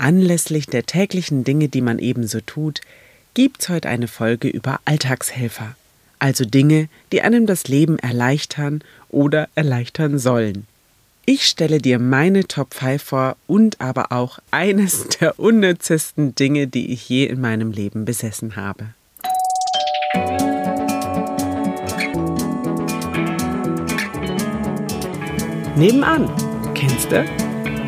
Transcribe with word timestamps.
Anlässlich 0.00 0.66
der 0.66 0.86
täglichen 0.86 1.44
Dinge, 1.44 1.68
die 1.68 1.82
man 1.82 1.98
ebenso 1.98 2.40
tut, 2.40 2.80
gibt's 3.34 3.68
heute 3.68 3.90
eine 3.90 4.08
Folge 4.08 4.48
über 4.48 4.80
Alltagshelfer, 4.86 5.76
also 6.18 6.46
Dinge, 6.46 6.88
die 7.12 7.20
einem 7.20 7.44
das 7.44 7.68
Leben 7.68 7.98
erleichtern 7.98 8.82
oder 9.10 9.50
erleichtern 9.56 10.18
sollen. 10.18 10.66
Ich 11.26 11.44
stelle 11.44 11.82
dir 11.82 11.98
meine 11.98 12.48
Top 12.48 12.72
5 12.72 13.02
vor 13.02 13.36
und 13.46 13.78
aber 13.82 14.10
auch 14.10 14.38
eines 14.50 15.06
der 15.20 15.38
unnützesten 15.38 16.34
Dinge, 16.34 16.66
die 16.66 16.94
ich 16.94 17.06
je 17.06 17.26
in 17.26 17.38
meinem 17.38 17.70
Leben 17.70 18.06
besessen 18.06 18.56
habe. 18.56 18.94
Nebenan, 25.76 26.30
kennst 26.74 27.12
du? 27.12 27.49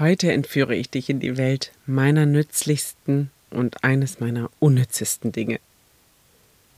Heute 0.00 0.32
entführe 0.32 0.74
ich 0.74 0.90
dich 0.90 1.08
in 1.08 1.20
die 1.20 1.36
Welt 1.36 1.70
meiner 1.86 2.26
nützlichsten 2.26 3.30
und 3.50 3.84
eines 3.84 4.18
meiner 4.18 4.50
unnützesten 4.58 5.30
Dinge. 5.30 5.60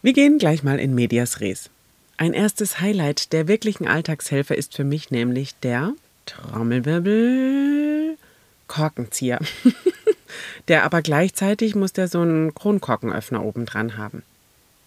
Wir 0.02 0.12
gehen 0.12 0.36
gleich 0.36 0.62
mal 0.62 0.78
in 0.78 0.94
Medias 0.94 1.40
Res. 1.40 1.70
Ein 2.18 2.34
erstes 2.34 2.78
Highlight 2.78 3.32
der 3.32 3.48
wirklichen 3.48 3.88
Alltagshelfer 3.88 4.54
ist 4.54 4.74
für 4.76 4.84
mich 4.84 5.10
nämlich 5.10 5.54
der 5.60 5.94
Trommelwirbel 6.26 8.18
Korkenzieher. 8.66 9.40
der 10.68 10.84
aber 10.84 11.00
gleichzeitig 11.00 11.74
muss 11.74 11.94
der 11.94 12.08
so 12.08 12.20
einen 12.20 12.54
Kronkorkenöffner 12.54 13.42
oben 13.42 13.64
dran 13.64 13.96
haben. 13.96 14.24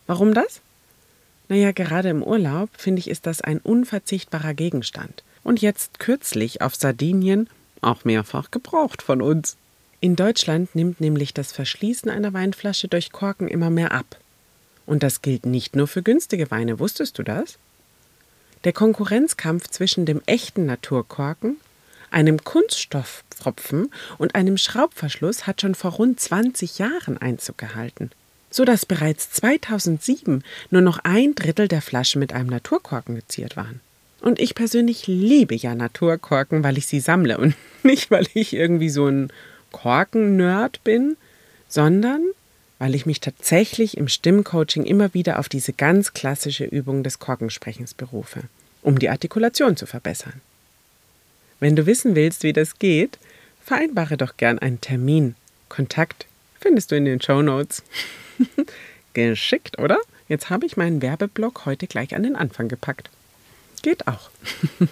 Warum 0.06 0.36
das? 0.36 0.61
Naja, 1.48 1.72
gerade 1.72 2.09
im 2.09 2.22
Urlaub 2.22 2.70
finde 2.78 3.00
ich, 3.00 3.09
ist 3.09 3.26
das 3.26 3.42
ein 3.42 3.58
unverzichtbarer 3.58 4.54
Gegenstand. 4.54 5.23
Und 5.44 5.64
jetzt 5.64 5.98
kürzlich 5.98 6.61
auf 6.61 6.76
Sardinien 6.76 7.50
auch 7.82 8.06
mehrfach 8.06 8.52
gebraucht 8.52 9.02
von 9.02 9.22
uns. 9.22 9.58
In 10.02 10.16
Deutschland 10.16 10.76
nimmt 10.76 11.02
nämlich 11.02 11.34
das 11.34 11.52
Verschließen 11.52 12.10
einer 12.10 12.34
Weinflasche 12.34 12.88
durch 12.88 13.12
Korken 13.12 13.48
immer 13.48 13.70
mehr 13.70 13.92
ab. 13.92 14.18
Und 14.86 15.04
das 15.04 15.22
gilt 15.22 15.46
nicht 15.46 15.76
nur 15.76 15.88
für 15.88 16.02
günstige 16.02 16.50
Weine, 16.52 16.80
wusstest 16.80 17.18
du 17.18 17.24
das? 17.24 17.58
Der 18.64 18.74
Konkurrenzkampf 18.74 19.68
zwischen 19.70 20.06
dem 20.06 20.22
echten 20.26 20.66
Naturkorken, 20.66 21.58
einem 22.12 22.44
Kunststoffpfropfen 22.44 23.92
und 24.18 24.36
einem 24.36 24.58
Schraubverschluss 24.58 25.48
hat 25.48 25.62
schon 25.62 25.76
vor 25.76 25.92
rund 25.92 26.20
20 26.20 26.80
Jahren 26.80 27.18
Einzug 27.18 27.58
gehalten, 27.58 28.10
so 28.50 28.66
dass 28.66 28.86
bereits 28.86 29.32
2007 29.32 30.44
nur 30.72 30.82
noch 30.82 31.00
ein 31.04 31.36
Drittel 31.36 31.68
der 31.68 31.82
Flaschen 31.82 32.20
mit 32.20 32.34
einem 32.34 32.50
Naturkorken 32.50 33.16
geziert 33.16 33.56
waren. 33.56 33.80
Und 34.22 34.39
ich 34.39 34.56
persönlich 34.56 35.08
liebe 35.08 35.56
ja 35.56 35.75
Naturkorken, 35.75 36.64
weil 36.64 36.78
ich 36.78 36.88
sie 36.88 37.00
sammle 37.00 37.38
und 37.38 37.56
nicht, 37.84 38.12
weil 38.12 38.28
ich 38.34 38.53
irgendwie 38.53 38.89
so 38.89 39.08
ein 39.08 39.31
Korken-Nerd 39.72 40.84
bin, 40.84 41.16
sondern 41.67 42.22
weil 42.80 42.95
ich 42.95 43.06
mich 43.06 43.20
tatsächlich 43.20 43.98
im 43.98 44.08
Stimmcoaching 44.08 44.86
immer 44.86 45.14
wieder 45.14 45.39
auf 45.39 45.50
diese 45.50 45.73
ganz 45.73 46.14
klassische 46.14 46.66
Übung 46.66 47.03
des 47.03 47.20
Korkensprechens 47.20 47.94
berufe, 47.94 48.44
um 48.81 49.00
die 49.00 49.09
Artikulation 49.09 49.76
zu 49.76 49.86
verbessern. 49.86 50.42
Wenn 51.60 51.76
du 51.76 51.86
wissen 51.86 52.15
willst, 52.15 52.44
wie 52.44 52.54
das 52.54 52.80
geht, 52.80 53.17
vereinbare 53.64 54.15
doch 54.15 54.38
gern 54.38 54.60
einen 54.60 54.80
Termin. 54.80 55.36
Kontakt 55.67 56.26
findest 56.60 56.92
du 56.92 56.95
in 56.95 57.05
den 57.05 57.21
Show 57.21 57.42
Notes. 57.42 57.83
Geschickt, 59.14 59.77
oder? 59.77 59.98
Jetzt 60.30 60.49
habe 60.49 60.65
ich 60.65 60.77
meinen 60.77 61.02
Werbeblock 61.02 61.65
heute 61.65 61.88
gleich 61.88 62.15
an 62.15 62.23
den 62.23 62.36
Anfang 62.36 62.70
gepackt. 62.70 63.10
Geht 63.82 64.08
auch. 64.08 64.30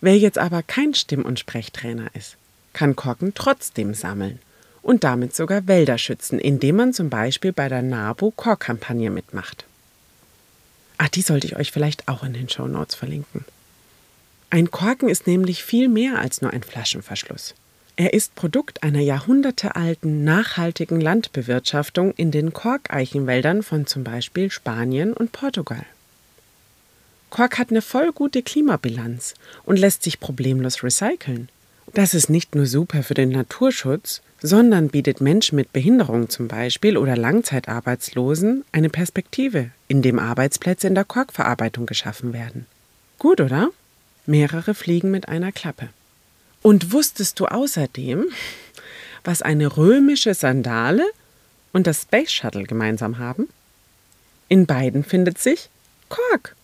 Wer 0.00 0.16
jetzt 0.16 0.38
aber 0.38 0.62
kein 0.62 0.94
Stimm- 0.94 1.24
und 1.24 1.38
Sprechtrainer 1.38 2.14
ist, 2.14 2.36
kann 2.72 2.96
Korken 2.96 3.34
trotzdem 3.34 3.94
sammeln 3.94 4.38
und 4.82 5.04
damit 5.04 5.34
sogar 5.34 5.66
Wälder 5.66 5.98
schützen, 5.98 6.38
indem 6.38 6.76
man 6.76 6.92
zum 6.92 7.10
Beispiel 7.10 7.52
bei 7.52 7.68
der 7.68 7.82
NABU 7.82 8.30
Korkkampagne 8.30 9.10
mitmacht. 9.10 9.64
Ach, 10.98 11.08
die 11.08 11.22
sollte 11.22 11.46
ich 11.46 11.56
euch 11.56 11.72
vielleicht 11.72 12.08
auch 12.08 12.22
in 12.22 12.32
den 12.32 12.48
Show 12.48 12.66
Notes 12.66 12.94
verlinken. 12.94 13.44
Ein 14.50 14.70
Korken 14.70 15.08
ist 15.08 15.26
nämlich 15.26 15.62
viel 15.62 15.88
mehr 15.88 16.18
als 16.18 16.42
nur 16.42 16.52
ein 16.52 16.62
Flaschenverschluss. 16.62 17.54
Er 17.96 18.14
ist 18.14 18.34
Produkt 18.34 18.82
einer 18.82 19.00
jahrhundertealten 19.00 20.24
nachhaltigen 20.24 21.00
Landbewirtschaftung 21.00 22.12
in 22.12 22.30
den 22.30 22.52
Korkeichenwäldern 22.52 23.62
von 23.62 23.86
zum 23.86 24.04
Beispiel 24.04 24.50
Spanien 24.50 25.12
und 25.12 25.32
Portugal. 25.32 25.84
Kork 27.30 27.58
hat 27.58 27.70
eine 27.70 27.82
voll 27.82 28.12
gute 28.12 28.42
Klimabilanz 28.42 29.34
und 29.64 29.78
lässt 29.78 30.02
sich 30.02 30.20
problemlos 30.20 30.82
recyceln. 30.82 31.48
Das 31.94 32.14
ist 32.14 32.28
nicht 32.28 32.54
nur 32.54 32.66
super 32.66 33.02
für 33.02 33.14
den 33.14 33.30
Naturschutz, 33.30 34.20
sondern 34.42 34.88
bietet 34.88 35.20
Menschen 35.20 35.56
mit 35.56 35.72
Behinderung 35.72 36.28
zum 36.28 36.48
Beispiel 36.48 36.96
oder 36.96 37.16
Langzeitarbeitslosen 37.16 38.64
eine 38.72 38.90
Perspektive, 38.90 39.70
in 39.88 40.02
dem 40.02 40.18
Arbeitsplätze 40.18 40.86
in 40.86 40.94
der 40.94 41.04
Korkverarbeitung 41.04 41.86
geschaffen 41.86 42.32
werden. 42.32 42.66
Gut, 43.18 43.40
oder? 43.40 43.70
Mehrere 44.26 44.74
fliegen 44.74 45.10
mit 45.10 45.28
einer 45.28 45.52
Klappe. 45.52 45.88
Und 46.62 46.92
wusstest 46.92 47.40
du 47.40 47.46
außerdem, 47.46 48.26
was 49.24 49.42
eine 49.42 49.76
römische 49.76 50.34
Sandale 50.34 51.04
und 51.72 51.86
das 51.86 52.02
Space 52.02 52.32
Shuttle 52.32 52.64
gemeinsam 52.64 53.18
haben? 53.18 53.48
In 54.48 54.66
beiden 54.66 55.04
findet 55.04 55.38
sich 55.38 55.68
Kork. 56.08 56.56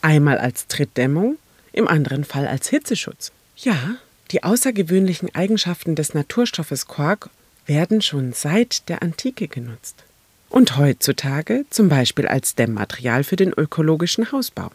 Einmal 0.00 0.38
als 0.38 0.66
Trittdämmung, 0.68 1.38
im 1.72 1.88
anderen 1.88 2.24
Fall 2.24 2.46
als 2.46 2.68
Hitzeschutz. 2.68 3.32
Ja, 3.56 3.96
die 4.30 4.44
außergewöhnlichen 4.44 5.34
Eigenschaften 5.34 5.94
des 5.94 6.14
Naturstoffes 6.14 6.86
Kork 6.86 7.30
werden 7.66 8.02
schon 8.02 8.32
seit 8.32 8.88
der 8.88 9.02
Antike 9.02 9.48
genutzt. 9.48 10.04
Und 10.48 10.76
heutzutage 10.76 11.66
zum 11.70 11.88
Beispiel 11.88 12.26
als 12.26 12.54
Dämmmaterial 12.54 13.24
für 13.24 13.36
den 13.36 13.52
ökologischen 13.52 14.32
Hausbau. 14.32 14.70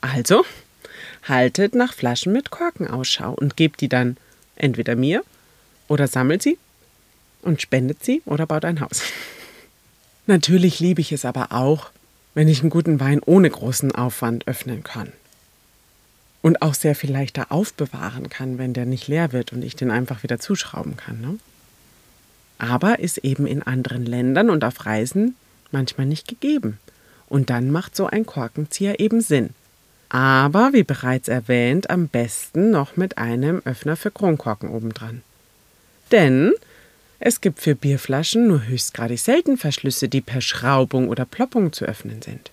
Also, 0.00 0.44
haltet 1.24 1.74
nach 1.74 1.94
Flaschen 1.94 2.32
mit 2.32 2.50
Korken 2.50 2.88
und 2.88 3.56
gebt 3.56 3.80
die 3.80 3.88
dann 3.88 4.16
entweder 4.56 4.96
mir 4.96 5.22
oder 5.86 6.08
sammelt 6.08 6.42
sie 6.42 6.58
und 7.42 7.62
spendet 7.62 8.04
sie 8.04 8.22
oder 8.24 8.46
baut 8.46 8.64
ein 8.64 8.80
Haus. 8.80 9.02
Natürlich 10.26 10.80
liebe 10.80 11.00
ich 11.00 11.12
es 11.12 11.24
aber 11.24 11.52
auch, 11.52 11.90
wenn 12.38 12.46
ich 12.46 12.60
einen 12.60 12.70
guten 12.70 13.00
Wein 13.00 13.20
ohne 13.26 13.50
großen 13.50 13.90
Aufwand 13.90 14.46
öffnen 14.46 14.84
kann. 14.84 15.12
Und 16.40 16.62
auch 16.62 16.74
sehr 16.74 16.94
viel 16.94 17.10
leichter 17.10 17.50
aufbewahren 17.50 18.28
kann, 18.28 18.58
wenn 18.58 18.72
der 18.72 18.86
nicht 18.86 19.08
leer 19.08 19.32
wird 19.32 19.52
und 19.52 19.64
ich 19.64 19.74
den 19.74 19.90
einfach 19.90 20.22
wieder 20.22 20.38
zuschrauben 20.38 20.96
kann. 20.96 21.20
Ne? 21.20 21.36
Aber 22.58 23.00
ist 23.00 23.18
eben 23.18 23.44
in 23.44 23.64
anderen 23.64 24.06
Ländern 24.06 24.50
und 24.50 24.62
auf 24.62 24.86
Reisen 24.86 25.34
manchmal 25.72 26.06
nicht 26.06 26.28
gegeben. 26.28 26.78
Und 27.26 27.50
dann 27.50 27.72
macht 27.72 27.96
so 27.96 28.06
ein 28.06 28.24
Korkenzieher 28.24 29.00
eben 29.00 29.20
Sinn. 29.20 29.50
Aber, 30.08 30.72
wie 30.72 30.84
bereits 30.84 31.26
erwähnt, 31.26 31.90
am 31.90 32.06
besten 32.06 32.70
noch 32.70 32.96
mit 32.96 33.18
einem 33.18 33.62
Öffner 33.64 33.96
für 33.96 34.12
Kronkorken 34.12 34.68
obendran. 34.68 35.22
Denn 36.12 36.52
es 37.20 37.40
gibt 37.40 37.60
für 37.60 37.74
Bierflaschen 37.74 38.46
nur 38.46 38.66
höchstgradig 38.66 39.20
selten 39.20 39.56
Verschlüsse, 39.56 40.08
die 40.08 40.20
per 40.20 40.40
Schraubung 40.40 41.08
oder 41.08 41.24
Ploppung 41.24 41.72
zu 41.72 41.84
öffnen 41.84 42.22
sind. 42.22 42.50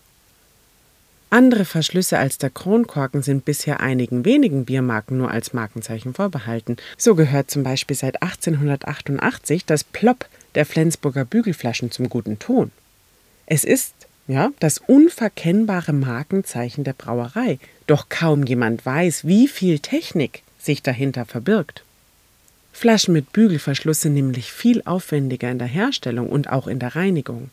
Andere 1.30 1.66
Verschlüsse 1.66 2.18
als 2.18 2.38
der 2.38 2.50
Kronkorken 2.50 3.22
sind 3.22 3.46
bisher 3.46 3.80
einigen 3.80 4.26
wenigen 4.26 4.66
Biermarken 4.66 5.18
nur 5.18 5.32
als 5.32 5.54
Markenzeichen 5.54 6.14
vorbehalten. 6.14 6.78
So 6.98 7.14
gehört 7.16 7.52
zum 7.52 7.64
Beispiel 7.64 7.96
seit 7.96 8.22
1888 8.24 9.66
das 9.66 9.84
Plopp 9.84 10.28
der 10.56 10.66
Flensburger 10.66 11.26
Bügelflaschen 11.26 11.92
zum 11.92 12.10
guten 12.10 12.40
Ton. 12.40 12.72
Es 13.46 13.64
ist, 13.64 13.94
ja, 14.28 14.52
das 14.60 14.80
unverkennbare 14.80 15.94
Markenzeichen 15.94 16.84
der 16.84 16.94
Brauerei, 16.94 17.60
doch 17.86 18.10
kaum 18.10 18.44
jemand 18.44 18.86
weiß, 18.86 19.26
wie 19.26 19.48
viel 19.48 19.80
Technik 19.80 20.42
sich 20.58 20.82
dahinter 20.82 21.26
verbirgt. 21.26 21.85
Flaschen 22.76 23.14
mit 23.14 23.32
Bügelverschluss 23.32 24.02
sind 24.02 24.16
nämlich 24.16 24.52
viel 24.52 24.82
aufwendiger 24.84 25.50
in 25.50 25.60
der 25.60 25.68
Herstellung 25.68 26.28
und 26.28 26.50
auch 26.50 26.68
in 26.68 26.78
der 26.78 26.94
Reinigung. 26.94 27.50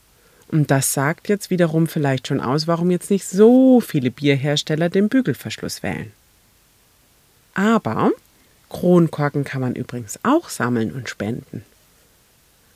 Und 0.49 0.73
das 0.73 0.93
sagt 0.93 1.29
jetzt 1.29 1.49
wiederum 1.49 1.87
vielleicht 1.87 2.27
schon 2.27 2.41
aus, 2.41 2.67
warum 2.67 2.91
jetzt 2.91 3.09
nicht 3.09 3.25
so 3.25 3.81
viele 3.81 4.11
Bierhersteller 4.11 4.89
den 4.89 5.09
Bügelverschluss 5.09 5.85
wählen. 5.85 6.13
Aber 7.55 8.11
Kronkorken 8.69 9.45
kann 9.45 9.61
man 9.61 9.77
übrigens 9.77 10.19
auch 10.25 10.49
sammeln 10.49 10.91
und 10.91 11.09
spenden. 11.09 11.65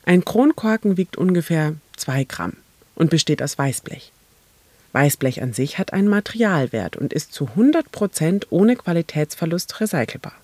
Ein 0.05 0.25
Kronkorken 0.25 0.97
wiegt 0.97 1.17
ungefähr 1.17 1.75
2 1.97 2.25
Gramm 2.25 2.53
und 2.95 3.11
besteht 3.11 3.43
aus 3.43 3.59
Weißblech. 3.59 4.13
Weißblech 4.93 5.43
an 5.43 5.53
sich 5.53 5.79
hat 5.79 5.93
einen 5.93 6.09
Materialwert 6.09 6.97
und 6.97 7.13
ist 7.13 7.33
zu 7.33 7.49
100 7.49 7.91
Prozent 7.91 8.47
ohne 8.51 8.77
Qualitätsverlust 8.77 9.81
recycelbar. 9.81 10.35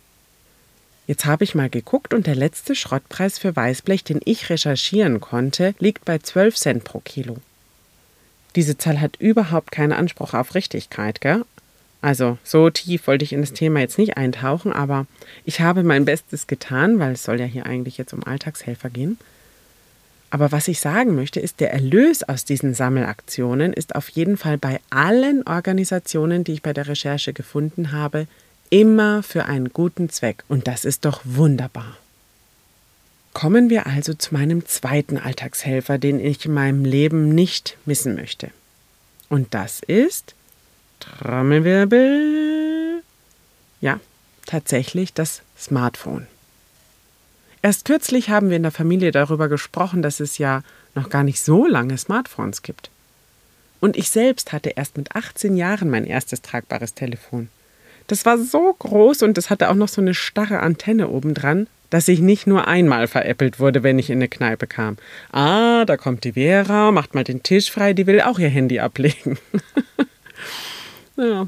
Jetzt 1.07 1.25
habe 1.25 1.45
ich 1.45 1.55
mal 1.55 1.69
geguckt 1.69 2.15
und 2.15 2.27
der 2.27 2.37
letzte 2.37 2.75
Schrottpreis 2.75 3.39
für 3.39 3.57
Weißblech, 3.57 4.05
den 4.05 4.21
ich 4.25 4.51
recherchieren 4.51 5.21
konnte, 5.21 5.75
liegt 5.79 6.05
bei 6.05 6.19
12 6.19 6.57
Cent 6.57 6.85
pro 6.85 7.01
Kilo. 7.01 7.39
Diese 8.55 8.79
Zahl 8.79 9.01
hat 9.01 9.17
überhaupt 9.17 9.73
keinen 9.73 9.93
Anspruch 9.93 10.35
auf 10.35 10.55
Richtigkeit, 10.55 11.21
gell? 11.21 11.45
Also 12.03 12.37
so 12.43 12.69
tief 12.69 13.07
wollte 13.07 13.25
ich 13.25 13.33
in 13.33 13.41
das 13.41 13.53
Thema 13.53 13.81
jetzt 13.81 13.99
nicht 13.99 14.17
eintauchen, 14.17 14.73
aber 14.73 15.07
ich 15.45 15.61
habe 15.61 15.85
mein 15.85 16.05
Bestes 16.05 16.49
getan, 16.49 16.99
weil 16.99 17.13
es 17.13 17.23
soll 17.23 17.39
ja 17.39 17.47
hier 17.47 17.65
eigentlich 17.65 17.97
jetzt 17.97 18.13
um 18.13 18.25
Alltagshelfer 18.25 18.91
gehen. 18.91 19.19
Aber 20.29 20.51
was 20.51 20.67
ich 20.67 20.81
sagen 20.81 21.15
möchte, 21.15 21.41
ist, 21.41 21.61
der 21.61 21.73
Erlös 21.73 22.23
aus 22.23 22.45
diesen 22.45 22.75
Sammelaktionen 22.75 23.73
ist 23.73 23.95
auf 23.95 24.09
jeden 24.09 24.37
Fall 24.37 24.59
bei 24.59 24.81
allen 24.91 25.47
Organisationen, 25.47 26.43
die 26.43 26.55
ich 26.55 26.63
bei 26.63 26.73
der 26.73 26.89
Recherche 26.89 27.33
gefunden 27.33 27.93
habe, 27.93 28.27
immer 28.73 29.23
für 29.23 29.45
einen 29.45 29.69
guten 29.69 30.09
Zweck. 30.09 30.45
Und 30.49 30.67
das 30.67 30.87
ist 30.87 31.05
doch 31.05 31.21
wunderbar. 31.25 31.99
Kommen 33.35 33.69
wir 33.69 33.87
also 33.87 34.15
zu 34.15 34.33
meinem 34.33 34.67
zweiten 34.67 35.19
Alltagshelfer, 35.19 35.99
den 35.99 36.19
ich 36.19 36.47
in 36.47 36.55
meinem 36.55 36.87
Leben 36.87 37.35
nicht 37.35 37.77
missen 37.85 38.15
möchte. 38.15 38.51
Und 39.29 39.53
das 39.53 39.81
ist 39.81 40.35
Trommelwirbel. 41.01 43.03
Ja, 43.83 44.01
tatsächlich 44.47 45.13
das 45.13 45.43
Smartphone. 45.59 46.27
Erst 47.61 47.85
kürzlich 47.85 48.31
haben 48.31 48.49
wir 48.49 48.57
in 48.57 48.63
der 48.63 48.73
Familie 48.73 49.13
darüber 49.13 49.49
gesprochen, 49.49 50.01
dass 50.01 50.19
es 50.19 50.39
ja 50.39 50.63
noch 50.95 51.11
gar 51.11 51.25
nicht 51.25 51.43
so 51.43 51.67
lange 51.67 51.99
Smartphones 51.99 52.63
gibt. 52.63 52.91
Und 53.81 53.97
ich 53.97 54.11
selbst 54.11 54.53
hatte 54.53 54.71
erst 54.71 54.97
mit 54.97 55.15
18 55.15 55.59
Jahren 55.59 55.91
mein 55.91 56.07
erstes 56.07 56.41
tragbares 56.41 56.95
Telefon. 56.95 57.51
Das 58.07 58.27
war 58.27 58.39
so 58.39 58.75
groß 58.79 59.23
und 59.23 59.39
es 59.39 59.51
hatte 59.51 59.71
auch 59.71 59.75
noch 59.75 59.89
so 59.89 60.01
eine 60.01 60.15
starre 60.15 60.61
Antenne 60.61 61.09
obendran, 61.09 61.67
dass 61.91 62.09
ich 62.09 62.21
nicht 62.21 62.47
nur 62.47 62.67
einmal 62.67 63.07
veräppelt 63.07 63.61
wurde, 63.61 63.83
wenn 63.83 63.99
ich 63.99 64.09
in 64.09 64.19
eine 64.19 64.29
Kneipe 64.29 64.67
kam. 64.67 64.97
Ah, 65.31 65.85
da 65.85 65.97
kommt 65.97 66.25
die 66.25 66.33
Vera, 66.33 66.91
macht 66.91 67.15
mal 67.15 67.25
den 67.25 67.43
Tisch 67.43 67.71
frei, 67.71 67.93
die 67.93 68.07
will 68.07 68.23
auch 68.23 68.39
ihr 68.39 68.49
Handy 68.49 68.81
ablegen. 68.81 69.39
ja. 71.17 71.47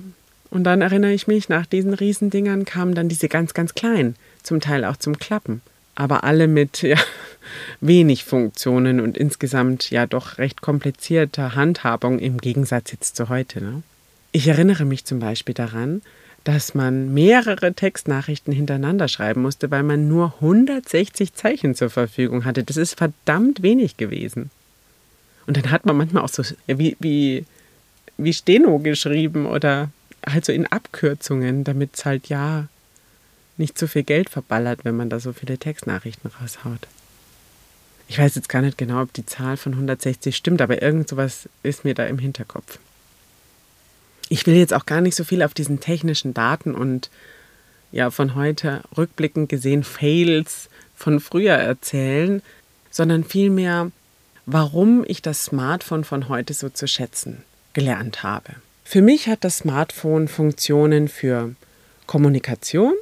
Und 0.51 0.65
dann 0.65 0.83
erinnere 0.83 1.12
ich 1.12 1.27
mich, 1.27 1.49
nach 1.49 1.67
diesen 1.67 1.95
Riesendingern 1.95 2.65
kamen 2.65 2.95
dann 2.95 3.09
diese 3.09 3.29
ganz, 3.29 3.55
ganz 3.55 3.75
kleinen, 3.75 4.17
zum 4.43 4.61
Teil 4.61 4.85
auch 4.85 4.99
zum 4.99 5.19
Klappen. 5.19 5.62
Aber 5.95 6.25
alle 6.25 6.47
mit 6.47 6.83
ja, 6.83 6.99
wenig 7.81 8.25
Funktionen 8.25 9.00
und 9.00 9.17
insgesamt 9.17 9.91
ja 9.91 10.07
doch 10.07 10.39
recht 10.39 10.61
komplizierter 10.61 11.55
Handhabung 11.55 12.19
im 12.19 12.39
Gegensatz 12.39 12.93
jetzt 12.93 13.17
zu 13.17 13.31
heute. 13.31 13.62
Ne? 13.62 13.83
Ich 14.31 14.47
erinnere 14.47 14.85
mich 14.85 15.05
zum 15.05 15.21
Beispiel 15.21 15.55
daran, 15.55 16.03
dass 16.44 16.75
man 16.75 17.12
mehrere 17.14 17.73
Textnachrichten 17.73 18.52
hintereinander 18.52 19.08
schreiben 19.08 19.43
musste, 19.43 19.70
weil 19.70 19.82
man 19.82 20.08
nur 20.08 20.35
160 20.41 21.35
Zeichen 21.35 21.75
zur 21.75 21.88
Verfügung 21.88 22.44
hatte. 22.44 22.64
Das 22.64 22.76
ist 22.76 22.96
verdammt 22.96 23.62
wenig 23.62 23.96
gewesen. 23.96 24.50
Und 25.46 25.56
dann 25.56 25.70
hat 25.70 25.87
man 25.87 25.96
manchmal 25.96 26.23
auch 26.23 26.29
so 26.29 26.43
wie, 26.67 26.96
wie, 27.00 27.44
wie 28.19 28.32
Steno 28.32 28.79
geschrieben 28.79 29.46
oder 29.46 29.91
halt 30.26 30.44
so 30.44 30.52
in 30.52 30.67
Abkürzungen, 30.67 31.64
damit 31.64 31.96
es 31.96 32.05
halt 32.05 32.29
ja 32.29 32.69
nicht 33.56 33.79
so 33.79 33.87
viel 33.87 34.02
Geld 34.02 34.29
verballert, 34.29 34.85
wenn 34.85 34.97
man 34.97 35.11
da 35.11 35.20
so 35.20 35.32
viele 35.32 35.58
Textnachrichten 35.58 36.31
raushaut. 36.40 36.87
Ich 38.08 38.19
weiß 38.19 38.35
jetzt 38.35 38.49
gar 38.50 38.61
nicht 38.61 38.76
genau, 38.76 39.02
ob 39.02 39.12
die 39.14 39.25
Zahl 39.25 39.56
von 39.56 39.73
160 39.73 40.37
stimmt, 40.37 40.61
aber 40.61 40.82
irgend 40.82 41.08
sowas 41.08 41.49
ist 41.62 41.85
mir 41.85 41.94
da 41.94 42.05
im 42.05 42.19
Hinterkopf. 42.19 42.79
Ich 44.35 44.49
will 44.49 44.57
jetzt 44.57 44.75
auch 44.75 44.85
gar 44.85 45.01
nicht 45.01 45.15
so 45.15 45.23
viel 45.23 45.45
auf 45.45 45.55
diesen 45.55 45.79
technischen 45.79 46.35
Daten 46.35 46.75
und 46.75 47.09
ja 47.93 48.11
von 48.11 48.35
heute 48.35 48.83
rückblickend 48.97 49.49
gesehen 49.49 49.85
Fails 49.85 50.69
von 50.97 51.21
früher 51.21 51.55
erzählen, 51.55 52.43
sondern 52.91 53.23
vielmehr, 53.23 53.93
warum 54.45 55.05
ich 55.07 55.23
das 55.23 55.45
Smartphone 55.45 56.03
von 56.03 56.29
heute 56.29 56.53
so 56.53 56.69
zu 56.69 56.89
schätzen 56.89 57.45
gelernt 57.75 58.25
habe. 58.25 58.57
Für 58.83 59.03
mich 59.03 59.29
hat 59.29 59.45
das 59.45 59.59
Smartphone 59.59 60.27
Funktionen 60.27 61.07
für 61.07 61.55
Kommunikation, 62.09 62.95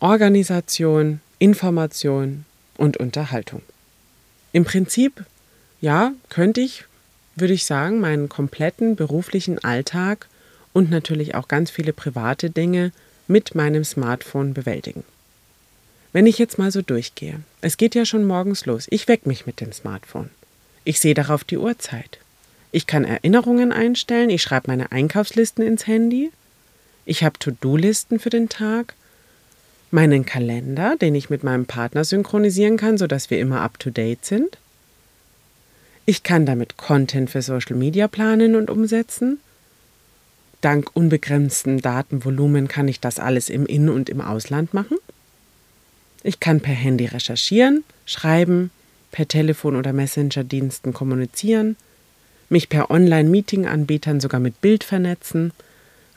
Organisation, 0.00 1.22
Information 1.38 2.44
und 2.76 2.98
Unterhaltung. 2.98 3.62
Im 4.52 4.66
Prinzip, 4.66 5.24
ja, 5.80 6.12
könnte 6.28 6.60
ich 6.60 6.84
würde 7.36 7.54
ich 7.54 7.64
sagen, 7.64 8.00
meinen 8.00 8.28
kompletten 8.28 8.96
beruflichen 8.96 9.62
Alltag 9.62 10.28
und 10.72 10.90
natürlich 10.90 11.34
auch 11.34 11.48
ganz 11.48 11.70
viele 11.70 11.92
private 11.92 12.50
Dinge 12.50 12.92
mit 13.28 13.54
meinem 13.54 13.84
Smartphone 13.84 14.54
bewältigen. 14.54 15.04
Wenn 16.12 16.26
ich 16.26 16.38
jetzt 16.38 16.58
mal 16.58 16.70
so 16.70 16.82
durchgehe, 16.82 17.40
es 17.60 17.76
geht 17.76 17.94
ja 17.94 18.04
schon 18.04 18.24
morgens 18.24 18.66
los, 18.66 18.86
ich 18.90 19.06
weck 19.06 19.26
mich 19.26 19.46
mit 19.46 19.60
dem 19.60 19.72
Smartphone. 19.72 20.30
Ich 20.84 20.98
sehe 20.98 21.14
darauf 21.14 21.44
die 21.44 21.58
Uhrzeit. 21.58 22.18
Ich 22.72 22.86
kann 22.86 23.04
Erinnerungen 23.04 23.72
einstellen, 23.72 24.30
ich 24.30 24.42
schreibe 24.42 24.70
meine 24.70 24.92
Einkaufslisten 24.92 25.64
ins 25.64 25.86
Handy, 25.86 26.30
ich 27.04 27.22
habe 27.22 27.38
To-Do-Listen 27.38 28.18
für 28.18 28.30
den 28.30 28.48
Tag, 28.48 28.94
meinen 29.90 30.26
Kalender, 30.26 30.96
den 30.96 31.14
ich 31.14 31.30
mit 31.30 31.44
meinem 31.44 31.66
Partner 31.66 32.04
synchronisieren 32.04 32.76
kann, 32.76 32.98
sodass 32.98 33.30
wir 33.30 33.38
immer 33.38 33.60
up-to-date 33.60 34.24
sind. 34.24 34.58
Ich 36.08 36.22
kann 36.22 36.46
damit 36.46 36.76
Content 36.76 37.30
für 37.30 37.42
Social 37.42 37.74
Media 37.74 38.06
planen 38.06 38.54
und 38.54 38.70
umsetzen. 38.70 39.40
Dank 40.60 40.90
unbegrenztem 40.94 41.82
Datenvolumen 41.82 42.68
kann 42.68 42.86
ich 42.86 43.00
das 43.00 43.18
alles 43.18 43.50
im 43.50 43.66
In- 43.66 43.88
und 43.88 44.08
im 44.08 44.20
Ausland 44.20 44.72
machen. 44.72 44.98
Ich 46.22 46.38
kann 46.38 46.60
per 46.60 46.74
Handy 46.74 47.06
recherchieren, 47.06 47.84
schreiben, 48.04 48.70
per 49.10 49.26
Telefon 49.26 49.74
oder 49.74 49.92
Messenger-Diensten 49.92 50.92
kommunizieren, 50.92 51.76
mich 52.48 52.68
per 52.68 52.90
Online-Meeting-Anbietern 52.90 54.20
sogar 54.20 54.40
mit 54.40 54.60
Bild 54.60 54.84
vernetzen, 54.84 55.52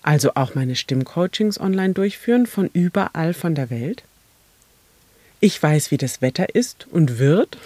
also 0.03 0.31
auch 0.35 0.53
meine 0.53 0.75
Stimmcoachings 0.75 1.59
online 1.59 1.94
durchführen 1.94 2.45
von 2.45 2.69
überall 2.74 3.33
von 3.33 3.56
der 3.56 3.71
Welt. 3.71 4.03
Ich 5.39 5.62
weiß, 5.62 5.89
wie 5.89 5.97
das 5.97 6.21
Wetter 6.21 6.53
ist 6.53 6.88
und 6.92 7.18
wird 7.18 7.57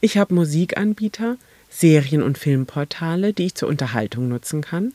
ich 0.00 0.16
habe 0.16 0.34
Musikanbieter, 0.34 1.36
Serien- 1.70 2.22
und 2.22 2.38
Filmportale, 2.38 3.32
die 3.32 3.46
ich 3.46 3.54
zur 3.54 3.68
Unterhaltung 3.68 4.28
nutzen 4.28 4.62
kann. 4.62 4.92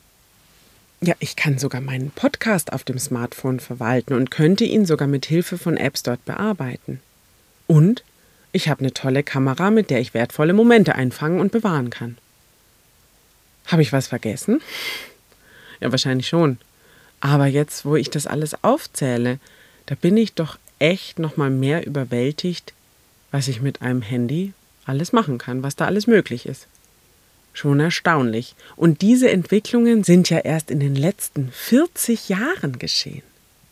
Ja, 1.01 1.15
ich 1.19 1.35
kann 1.35 1.57
sogar 1.57 1.81
meinen 1.81 2.11
Podcast 2.11 2.71
auf 2.71 2.83
dem 2.83 2.97
Smartphone 2.97 3.59
verwalten 3.59 4.13
und 4.13 4.31
könnte 4.31 4.63
ihn 4.63 4.85
sogar 4.85 5.07
mit 5.07 5.25
Hilfe 5.25 5.57
von 5.57 5.75
Apps 5.75 6.03
dort 6.03 6.23
bearbeiten. 6.23 7.01
Und 7.67 8.03
ich 8.53 8.69
habe 8.69 8.79
eine 8.79 8.93
tolle 8.93 9.23
Kamera, 9.23 9.69
mit 9.69 9.89
der 9.89 9.99
ich 9.99 10.13
wertvolle 10.13 10.53
Momente 10.53 10.95
einfangen 10.95 11.41
und 11.41 11.51
bewahren 11.51 11.89
kann. 11.89 12.17
Habe 13.67 13.81
ich 13.81 13.91
was 13.91 14.07
vergessen? 14.07 14.61
Ja, 15.81 15.91
wahrscheinlich 15.91 16.27
schon. 16.27 16.57
Aber 17.19 17.47
jetzt, 17.47 17.83
wo 17.83 17.95
ich 17.95 18.09
das 18.09 18.27
alles 18.27 18.63
aufzähle, 18.63 19.39
da 19.85 19.95
bin 19.95 20.15
ich 20.15 20.33
doch 20.33 20.57
echt 20.79 21.19
noch 21.19 21.35
mal 21.35 21.49
mehr 21.49 21.85
überwältigt, 21.85 22.73
was 23.31 23.47
ich 23.47 23.61
mit 23.61 23.81
einem 23.81 24.01
Handy 24.01 24.53
alles 24.85 25.13
machen 25.13 25.37
kann, 25.37 25.63
was 25.63 25.75
da 25.75 25.85
alles 25.85 26.07
möglich 26.07 26.45
ist. 26.45 26.67
Schon 27.53 27.79
erstaunlich. 27.79 28.55
Und 28.75 29.01
diese 29.01 29.29
Entwicklungen 29.29 30.03
sind 30.03 30.29
ja 30.29 30.39
erst 30.39 30.71
in 30.71 30.79
den 30.79 30.95
letzten 30.95 31.51
40 31.51 32.29
Jahren 32.29 32.79
geschehen. 32.79 33.21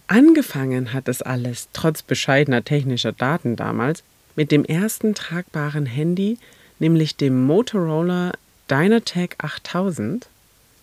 Angefangen 0.07 0.93
hat 0.93 1.07
es 1.07 1.21
alles, 1.21 1.69
trotz 1.73 2.01
bescheidener 2.01 2.63
technischer 2.63 3.11
Daten 3.11 3.55
damals, 3.55 4.03
mit 4.35 4.51
dem 4.51 4.65
ersten 4.65 5.15
tragbaren 5.15 5.85
Handy, 5.85 6.37
nämlich 6.79 7.15
dem 7.15 7.45
Motorola 7.45 8.33
Dynatec 8.69 9.35
8000. 9.39 10.27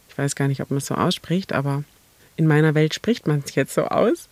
Ich 0.09 0.19
weiß 0.19 0.35
gar 0.35 0.49
nicht, 0.49 0.61
ob 0.61 0.71
man 0.71 0.79
es 0.79 0.87
so 0.87 0.95
ausspricht, 0.95 1.53
aber 1.53 1.85
in 2.37 2.47
meiner 2.47 2.75
Welt 2.75 2.95
spricht 2.95 3.27
man 3.27 3.43
es 3.45 3.55
jetzt 3.55 3.75
so 3.75 3.85
aus. 3.85 4.29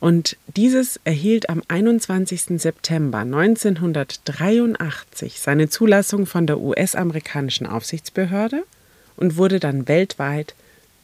Und 0.00 0.36
dieses 0.56 0.98
erhielt 1.04 1.48
am 1.50 1.62
21. 1.68 2.58
September 2.60 3.18
1983 3.18 5.38
seine 5.38 5.68
Zulassung 5.68 6.24
von 6.24 6.46
der 6.46 6.58
US-amerikanischen 6.58 7.66
Aufsichtsbehörde 7.66 8.64
und 9.16 9.36
wurde 9.36 9.60
dann 9.60 9.86
weltweit 9.86 10.54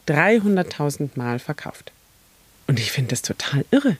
300.000 0.07 1.09
Mal 1.15 1.37
verkauft. 1.37 1.91
Und 2.65 2.79
ich 2.79 2.91
finde 2.91 3.11
das 3.11 3.21
total 3.21 3.65
irre. 3.69 3.97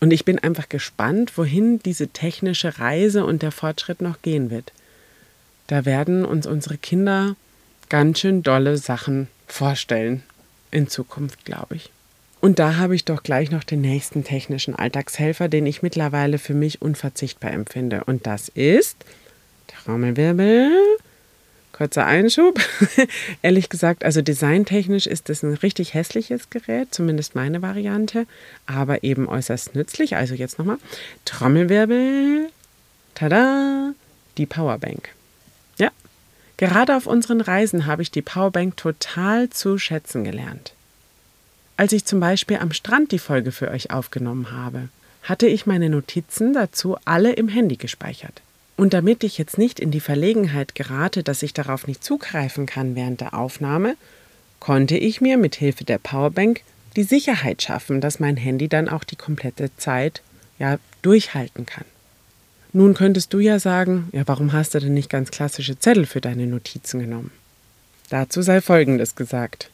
Und 0.00 0.12
ich 0.12 0.26
bin 0.26 0.38
einfach 0.38 0.68
gespannt, 0.68 1.38
wohin 1.38 1.78
diese 1.80 2.08
technische 2.08 2.78
Reise 2.78 3.24
und 3.24 3.40
der 3.42 3.52
Fortschritt 3.52 4.02
noch 4.02 4.20
gehen 4.20 4.50
wird. 4.50 4.70
Da 5.66 5.86
werden 5.86 6.26
uns 6.26 6.46
unsere 6.46 6.76
Kinder 6.76 7.36
ganz 7.88 8.20
schön 8.20 8.42
dolle 8.42 8.76
Sachen 8.76 9.28
vorstellen 9.46 10.22
in 10.70 10.88
Zukunft, 10.88 11.46
glaube 11.46 11.76
ich. 11.76 11.90
Und 12.40 12.58
da 12.58 12.76
habe 12.76 12.94
ich 12.94 13.04
doch 13.04 13.22
gleich 13.22 13.50
noch 13.50 13.64
den 13.64 13.80
nächsten 13.80 14.22
technischen 14.22 14.74
Alltagshelfer, 14.74 15.48
den 15.48 15.66
ich 15.66 15.82
mittlerweile 15.82 16.38
für 16.38 16.54
mich 16.54 16.80
unverzichtbar 16.80 17.50
empfinde. 17.50 18.04
Und 18.04 18.26
das 18.26 18.48
ist 18.48 18.96
Trommelwirbel. 19.66 20.70
Kurzer 21.72 22.06
Einschub. 22.06 22.60
Ehrlich 23.42 23.68
gesagt, 23.68 24.04
also 24.04 24.22
designtechnisch 24.22 25.06
ist 25.06 25.30
es 25.30 25.42
ein 25.42 25.54
richtig 25.54 25.94
hässliches 25.94 26.50
Gerät, 26.50 26.92
zumindest 26.92 27.34
meine 27.34 27.62
Variante, 27.62 28.26
aber 28.66 29.04
eben 29.04 29.28
äußerst 29.28 29.74
nützlich. 29.74 30.16
Also 30.16 30.34
jetzt 30.34 30.58
nochmal. 30.58 30.78
Trommelwirbel. 31.24 32.50
Tada! 33.14 33.92
Die 34.36 34.46
Powerbank. 34.46 35.10
Ja, 35.78 35.90
gerade 36.56 36.96
auf 36.96 37.06
unseren 37.06 37.40
Reisen 37.40 37.86
habe 37.86 38.02
ich 38.02 38.12
die 38.12 38.22
Powerbank 38.22 38.76
total 38.76 39.50
zu 39.50 39.78
schätzen 39.78 40.22
gelernt. 40.22 40.72
Als 41.78 41.92
ich 41.92 42.04
zum 42.04 42.18
Beispiel 42.18 42.56
am 42.56 42.72
Strand 42.72 43.12
die 43.12 43.20
Folge 43.20 43.52
für 43.52 43.70
euch 43.70 43.92
aufgenommen 43.92 44.50
habe, 44.50 44.88
hatte 45.22 45.46
ich 45.46 45.64
meine 45.64 45.88
Notizen 45.88 46.52
dazu 46.52 46.96
alle 47.04 47.32
im 47.32 47.46
Handy 47.46 47.76
gespeichert. 47.76 48.42
Und 48.76 48.94
damit 48.94 49.22
ich 49.22 49.38
jetzt 49.38 49.58
nicht 49.58 49.78
in 49.78 49.92
die 49.92 50.00
Verlegenheit 50.00 50.74
gerate, 50.74 51.22
dass 51.22 51.44
ich 51.44 51.54
darauf 51.54 51.86
nicht 51.86 52.02
zugreifen 52.02 52.66
kann 52.66 52.96
während 52.96 53.20
der 53.20 53.32
Aufnahme, 53.32 53.94
konnte 54.58 54.96
ich 54.96 55.20
mir 55.20 55.38
mit 55.38 55.54
Hilfe 55.54 55.84
der 55.84 55.98
Powerbank 55.98 56.62
die 56.96 57.04
Sicherheit 57.04 57.62
schaffen, 57.62 58.00
dass 58.00 58.18
mein 58.18 58.36
Handy 58.36 58.66
dann 58.66 58.88
auch 58.88 59.04
die 59.04 59.14
komplette 59.14 59.70
Zeit 59.76 60.20
ja 60.58 60.80
durchhalten 61.02 61.64
kann. 61.64 61.84
Nun 62.72 62.94
könntest 62.94 63.32
du 63.32 63.38
ja 63.38 63.60
sagen, 63.60 64.08
ja, 64.10 64.26
warum 64.26 64.52
hast 64.52 64.74
du 64.74 64.80
denn 64.80 64.94
nicht 64.94 65.10
ganz 65.10 65.30
klassische 65.30 65.78
Zettel 65.78 66.06
für 66.06 66.20
deine 66.20 66.48
Notizen 66.48 66.98
genommen? 66.98 67.30
Dazu 68.10 68.42
sei 68.42 68.60
Folgendes 68.60 69.14
gesagt. 69.14 69.70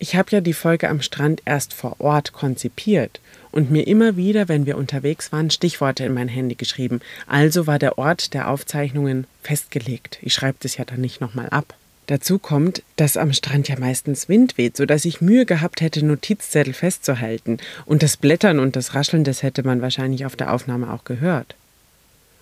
Ich 0.00 0.14
habe 0.14 0.30
ja 0.30 0.40
die 0.40 0.52
Folge 0.52 0.88
am 0.88 1.02
Strand 1.02 1.42
erst 1.44 1.74
vor 1.74 1.96
Ort 2.00 2.32
konzipiert 2.32 3.20
und 3.50 3.70
mir 3.70 3.86
immer 3.86 4.16
wieder, 4.16 4.48
wenn 4.48 4.64
wir 4.64 4.76
unterwegs 4.76 5.32
waren, 5.32 5.50
Stichworte 5.50 6.04
in 6.04 6.14
mein 6.14 6.28
Handy 6.28 6.54
geschrieben. 6.54 7.00
Also 7.26 7.66
war 7.66 7.80
der 7.80 7.98
Ort 7.98 8.32
der 8.32 8.48
Aufzeichnungen 8.48 9.26
festgelegt. 9.42 10.18
Ich 10.22 10.34
schreibe 10.34 10.58
das 10.60 10.76
ja 10.76 10.84
dann 10.84 11.00
nicht 11.00 11.20
nochmal 11.20 11.48
ab. 11.48 11.74
Dazu 12.06 12.38
kommt, 12.38 12.82
dass 12.96 13.16
am 13.16 13.32
Strand 13.32 13.68
ja 13.68 13.78
meistens 13.78 14.28
Wind 14.28 14.56
weht, 14.56 14.76
sodass 14.76 15.04
ich 15.04 15.20
Mühe 15.20 15.44
gehabt 15.44 15.80
hätte, 15.80 16.04
Notizzettel 16.04 16.72
festzuhalten. 16.72 17.58
Und 17.84 18.02
das 18.02 18.16
Blättern 18.16 18.60
und 18.60 18.76
das 18.76 18.94
Rascheln, 18.94 19.24
das 19.24 19.42
hätte 19.42 19.62
man 19.62 19.82
wahrscheinlich 19.82 20.24
auf 20.24 20.36
der 20.36 20.52
Aufnahme 20.52 20.92
auch 20.92 21.04
gehört. 21.04 21.54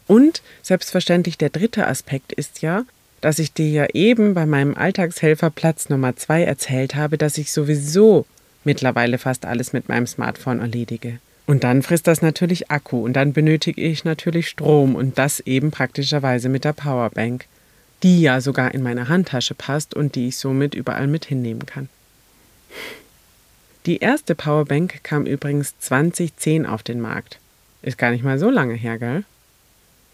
Und 0.07 0.43
selbstverständlich 0.63 1.37
der 1.37 1.51
dritte 1.51 1.87
Aspekt 1.89 2.33
ist 2.33 2.63
ja, 2.63 2.85
dass 3.21 3.39
ich 3.39 3.53
dir 3.53 3.69
ja 3.69 3.87
eben 3.93 4.35
bei 4.35 4.47
meinem 4.47 4.77
Alltagshelferplatz 4.77 5.89
Nummer 5.89 6.17
zwei 6.17 6.43
erzählt 6.43 6.95
habe, 6.95 7.19
dass 7.19 7.39
ich 7.39 7.53
sowieso 7.53 8.27
mittlerweile 8.65 9.19
fast 9.19 9.47
alles 9.47 9.73
mit 9.73 9.89
meinem 9.89 10.07
Smartphone 10.07 10.61
erledige. 10.61 11.19
Und 11.47 11.63
dann 11.63 11.83
frisst 11.83 12.09
das 12.09 12.23
natürlich 12.23 12.71
Akku 12.71 13.05
und 13.05 13.13
dann 13.15 13.33
benötige 13.33 13.81
ich 13.81 14.05
natürlich 14.05 14.49
Strom 14.49 14.97
und 14.97 15.17
das 15.17 15.41
eben 15.41 15.71
praktischerweise 15.71 16.49
mit 16.49 16.65
der 16.65 16.73
Powerbank, 16.73 17.47
die 18.03 18.21
ja 18.21 18.41
sogar 18.41 18.75
in 18.75 18.83
meine 18.83 19.09
Handtasche 19.09 19.55
passt 19.55 19.95
und 19.95 20.17
die 20.17 20.29
ich 20.29 20.37
somit 20.37 20.75
überall 20.75 21.07
mit 21.07 21.25
hinnehmen 21.25 21.65
kann. 21.65 21.89
Die 23.87 23.99
erste 23.99 24.35
Powerbank 24.35 25.05
kam 25.05 25.27
übrigens 25.27 25.79
2010 25.79 26.67
auf 26.67 26.83
den 26.83 27.01
Markt. 27.01 27.39
Ist 27.83 27.99
gar 27.99 28.11
nicht 28.11 28.25
mal 28.25 28.39
so 28.39 28.51
lange 28.51 28.75
her, 28.75 28.99
gell? 28.99 29.25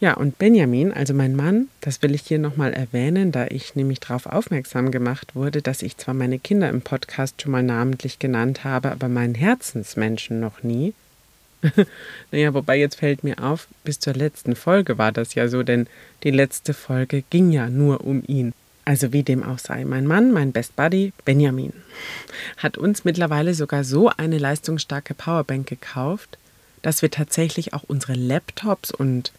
Ja, 0.03 0.15
und 0.15 0.37
Benjamin, 0.37 0.91
also 0.91 1.13
mein 1.13 1.33
Mann, 1.33 1.69
das 1.79 2.01
will 2.01 2.13
ich 2.13 2.23
hier 2.23 2.37
nochmal 2.37 2.73
erwähnen, 2.73 3.31
da 3.31 3.47
ich 3.47 3.75
nämlich 3.75 4.01
darauf 4.01 4.25
aufmerksam 4.25 4.91
gemacht 4.91 5.33
wurde, 5.33 5.61
dass 5.61 5.81
ich 5.81 5.95
zwar 5.95 6.13
meine 6.13 6.39
Kinder 6.39 6.67
im 6.67 6.81
Podcast 6.81 7.41
schon 7.41 7.53
mal 7.53 7.63
namentlich 7.63 8.19
genannt 8.19 8.65
habe, 8.65 8.91
aber 8.91 9.07
meinen 9.07 9.33
Herzensmenschen 9.33 10.41
noch 10.41 10.61
nie. 10.61 10.93
naja, 12.33 12.53
wobei 12.53 12.77
jetzt 12.77 12.95
fällt 12.95 13.23
mir 13.23 13.41
auf, 13.41 13.69
bis 13.85 14.01
zur 14.01 14.13
letzten 14.13 14.57
Folge 14.57 14.97
war 14.97 15.13
das 15.13 15.35
ja 15.35 15.47
so, 15.47 15.63
denn 15.63 15.87
die 16.23 16.31
letzte 16.31 16.73
Folge 16.73 17.23
ging 17.29 17.51
ja 17.51 17.69
nur 17.69 18.03
um 18.03 18.23
ihn. 18.27 18.51
Also 18.83 19.13
wie 19.13 19.23
dem 19.23 19.41
auch 19.41 19.59
sei, 19.59 19.85
mein 19.85 20.05
Mann, 20.05 20.33
mein 20.33 20.51
Best 20.51 20.75
Buddy, 20.75 21.13
Benjamin, 21.23 21.71
hat 22.57 22.77
uns 22.77 23.05
mittlerweile 23.05 23.53
sogar 23.53 23.85
so 23.85 24.09
eine 24.09 24.37
leistungsstarke 24.37 25.13
Powerbank 25.13 25.65
gekauft, 25.65 26.37
dass 26.81 27.01
wir 27.01 27.09
tatsächlich 27.09 27.73
auch 27.73 27.83
unsere 27.87 28.15
Laptops 28.15 28.91
und 28.91 29.31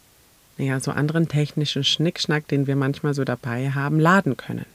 naja, 0.56 0.78
so 0.80 0.90
anderen 0.90 1.28
technischen 1.28 1.84
Schnickschnack, 1.84 2.46
den 2.48 2.66
wir 2.66 2.76
manchmal 2.76 3.14
so 3.14 3.24
dabei 3.24 3.70
haben, 3.70 3.98
laden 3.98 4.36
können. 4.36 4.66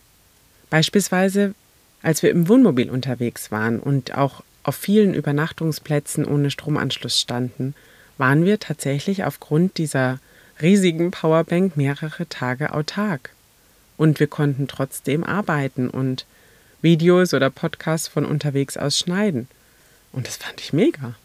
Beispielsweise, 0.70 1.54
als 2.02 2.22
wir 2.22 2.32
im 2.32 2.48
Wohnmobil 2.48 2.90
unterwegs 2.90 3.52
waren 3.52 3.80
und 3.80 4.16
auch 4.18 4.44
auf 4.64 4.76
vielen 4.76 5.14
Übernachtungsplätzen 5.14 6.26
ohne 6.26 6.52
Stromanschluss 6.52 7.20
standen, 7.20 7.76
waren 8.18 8.46
wir 8.46 8.60
tatsächlich 8.60 9.24
aufgrund 9.24 9.78
dieser 9.78 10.20
riesigen 10.62 11.12
Powerbank 11.12 11.78
mehrere 11.78 12.28
Tage 12.28 12.74
autark. 12.74 13.32
Und 13.98 14.20
wir 14.20 14.28
konnten 14.28 14.68
trotzdem 14.68 15.24
arbeiten 15.24 15.90
und 15.90 16.26
Videos 16.82 17.34
oder 17.34 17.50
Podcasts 17.50 18.08
von 18.08 18.26
unterwegs 18.26 18.78
aus 18.78 18.98
schneiden. 18.98 19.48
Und 20.12 20.28
das 20.28 20.38
fand 20.38 20.62
ich 20.62 20.74
mega. 20.74 21.16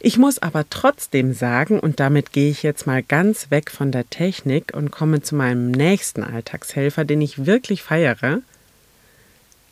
Ich 0.00 0.16
muss 0.16 0.40
aber 0.40 0.68
trotzdem 0.70 1.34
sagen, 1.34 1.80
und 1.80 2.00
damit 2.00 2.32
gehe 2.32 2.50
ich 2.50 2.62
jetzt 2.62 2.86
mal 2.86 3.02
ganz 3.02 3.50
weg 3.50 3.70
von 3.70 3.92
der 3.92 4.08
Technik 4.08 4.72
und 4.74 4.90
komme 4.90 5.22
zu 5.22 5.34
meinem 5.34 5.70
nächsten 5.70 6.22
Alltagshelfer, 6.22 7.04
den 7.04 7.20
ich 7.20 7.46
wirklich 7.46 7.82
feiere, 7.82 8.42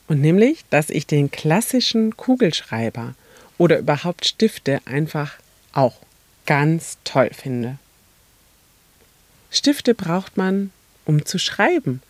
und 0.08 0.20
nämlich, 0.20 0.64
dass 0.70 0.90
ich 0.90 1.06
den 1.06 1.30
klassischen 1.30 2.16
Kugelschreiber 2.16 3.14
oder 3.58 3.78
überhaupt 3.78 4.26
Stifte 4.26 4.80
einfach 4.84 5.34
auch 5.72 5.94
ganz 6.46 6.98
toll 7.04 7.30
finde. 7.32 7.78
Stifte 9.52 9.94
braucht 9.94 10.36
man, 10.36 10.72
um 11.04 11.24
zu 11.24 11.38
schreiben 11.38 12.02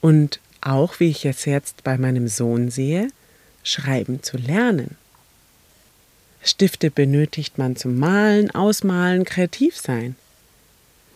und 0.00 0.40
auch, 0.62 0.98
wie 0.98 1.10
ich 1.10 1.24
es 1.26 1.44
jetzt 1.44 1.84
bei 1.84 1.96
meinem 1.96 2.26
Sohn 2.26 2.72
sehe, 2.72 3.08
schreiben 3.62 4.22
zu 4.24 4.36
lernen. 4.36 4.96
Stifte 6.44 6.90
benötigt 6.90 7.56
man 7.56 7.74
zum 7.74 7.98
Malen, 7.98 8.50
Ausmalen, 8.50 9.24
kreativ 9.24 9.78
sein. 9.78 10.14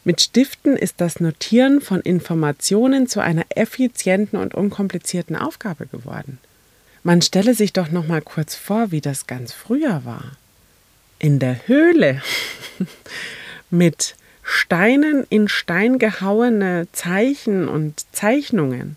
Mit 0.02 0.23
Stiften 0.23 0.75
ist 0.75 1.02
das 1.02 1.20
Notieren 1.20 1.82
von 1.82 2.00
Informationen 2.00 3.08
zu 3.08 3.20
einer 3.20 3.44
effizienten 3.50 4.38
und 4.38 4.54
unkomplizierten 4.54 5.37
Aufgabe 5.37 5.87
geworden. 5.87 6.38
Man 7.02 7.20
stelle 7.20 7.54
sich 7.54 7.75
doch 7.75 7.90
noch 7.90 8.06
mal 8.06 8.23
kurz 8.23 8.54
vor, 8.54 8.90
wie 8.90 9.02
das 9.02 9.26
ganz 9.26 9.52
früher 9.52 10.06
war. 10.06 10.32
In 11.18 11.38
der 11.38 11.68
Höhle 11.68 12.23
mit 13.70 14.16
Steinen 14.42 15.26
in 15.28 15.49
Stein 15.49 15.99
gehauene 15.99 16.88
Zeichen 16.92 17.68
und 17.68 18.06
Zeichnungen, 18.12 18.97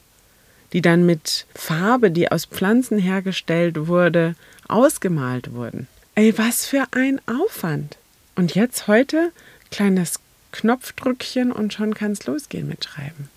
die 0.71 0.81
dann 0.81 1.05
mit 1.05 1.45
Farbe, 1.53 2.09
die 2.09 2.31
aus 2.31 2.45
Pflanzen 2.45 2.97
hergestellt 2.97 3.87
wurde, 3.87 4.35
ausgemalt 4.69 5.51
wurden. 5.51 5.87
Ey, 6.13 6.37
was 6.37 6.65
für 6.65 6.87
ein 6.91 7.21
Aufwand. 7.25 7.97
Und 8.35 8.53
jetzt 8.53 8.87
heute 8.87 9.31
kleines 9.69 10.19
Knopfdrückchen 10.51 11.53
und 11.53 11.73
schon 11.73 11.93
kann 11.93 12.11
es 12.11 12.25
losgehen 12.25 12.67
mit 12.67 12.83
Schreiben. 12.83 13.29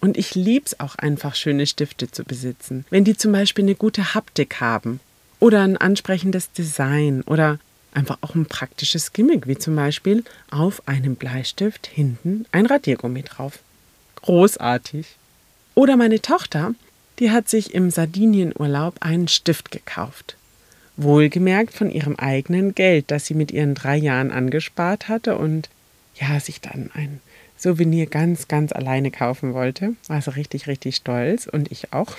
Und 0.00 0.16
ich 0.16 0.34
lieb's 0.34 0.80
auch 0.80 0.96
einfach, 0.96 1.36
schöne 1.36 1.66
Stifte 1.66 2.10
zu 2.10 2.24
besitzen. 2.24 2.84
Wenn 2.90 3.04
die 3.04 3.16
zum 3.16 3.30
Beispiel 3.30 3.64
eine 3.64 3.76
gute 3.76 4.14
Haptik 4.14 4.60
haben 4.60 4.98
oder 5.38 5.62
ein 5.62 5.76
ansprechendes 5.76 6.50
Design 6.50 7.22
oder 7.22 7.60
einfach 7.94 8.18
auch 8.22 8.34
ein 8.34 8.46
praktisches 8.46 9.12
Gimmick, 9.12 9.46
wie 9.46 9.56
zum 9.56 9.76
Beispiel 9.76 10.24
auf 10.50 10.86
einem 10.88 11.14
Bleistift 11.14 11.86
hinten 11.86 12.46
ein 12.50 12.66
Radiergummi 12.66 13.22
drauf. 13.22 13.60
Großartig. 14.22 15.06
Oder 15.76 15.96
meine 15.96 16.20
Tochter, 16.20 16.74
die 17.20 17.30
hat 17.30 17.48
sich 17.48 17.72
im 17.72 17.90
Sardinienurlaub 17.92 18.96
einen 19.00 19.28
Stift 19.28 19.70
gekauft. 19.70 20.37
Wohlgemerkt 20.98 21.72
von 21.72 21.90
ihrem 21.90 22.16
eigenen 22.16 22.74
Geld, 22.74 23.10
das 23.10 23.26
sie 23.26 23.34
mit 23.34 23.52
ihren 23.52 23.74
drei 23.74 23.96
Jahren 23.96 24.30
angespart 24.30 25.08
hatte 25.08 25.38
und 25.38 25.70
ja, 26.16 26.38
sich 26.40 26.60
dann 26.60 26.90
ein 26.92 27.20
Souvenir 27.56 28.06
ganz, 28.06 28.48
ganz 28.48 28.72
alleine 28.72 29.10
kaufen 29.10 29.54
wollte. 29.54 29.94
War 30.08 30.20
sie 30.20 30.34
richtig, 30.34 30.66
richtig 30.66 30.96
stolz 30.96 31.46
und 31.46 31.70
ich 31.72 31.92
auch. 31.92 32.16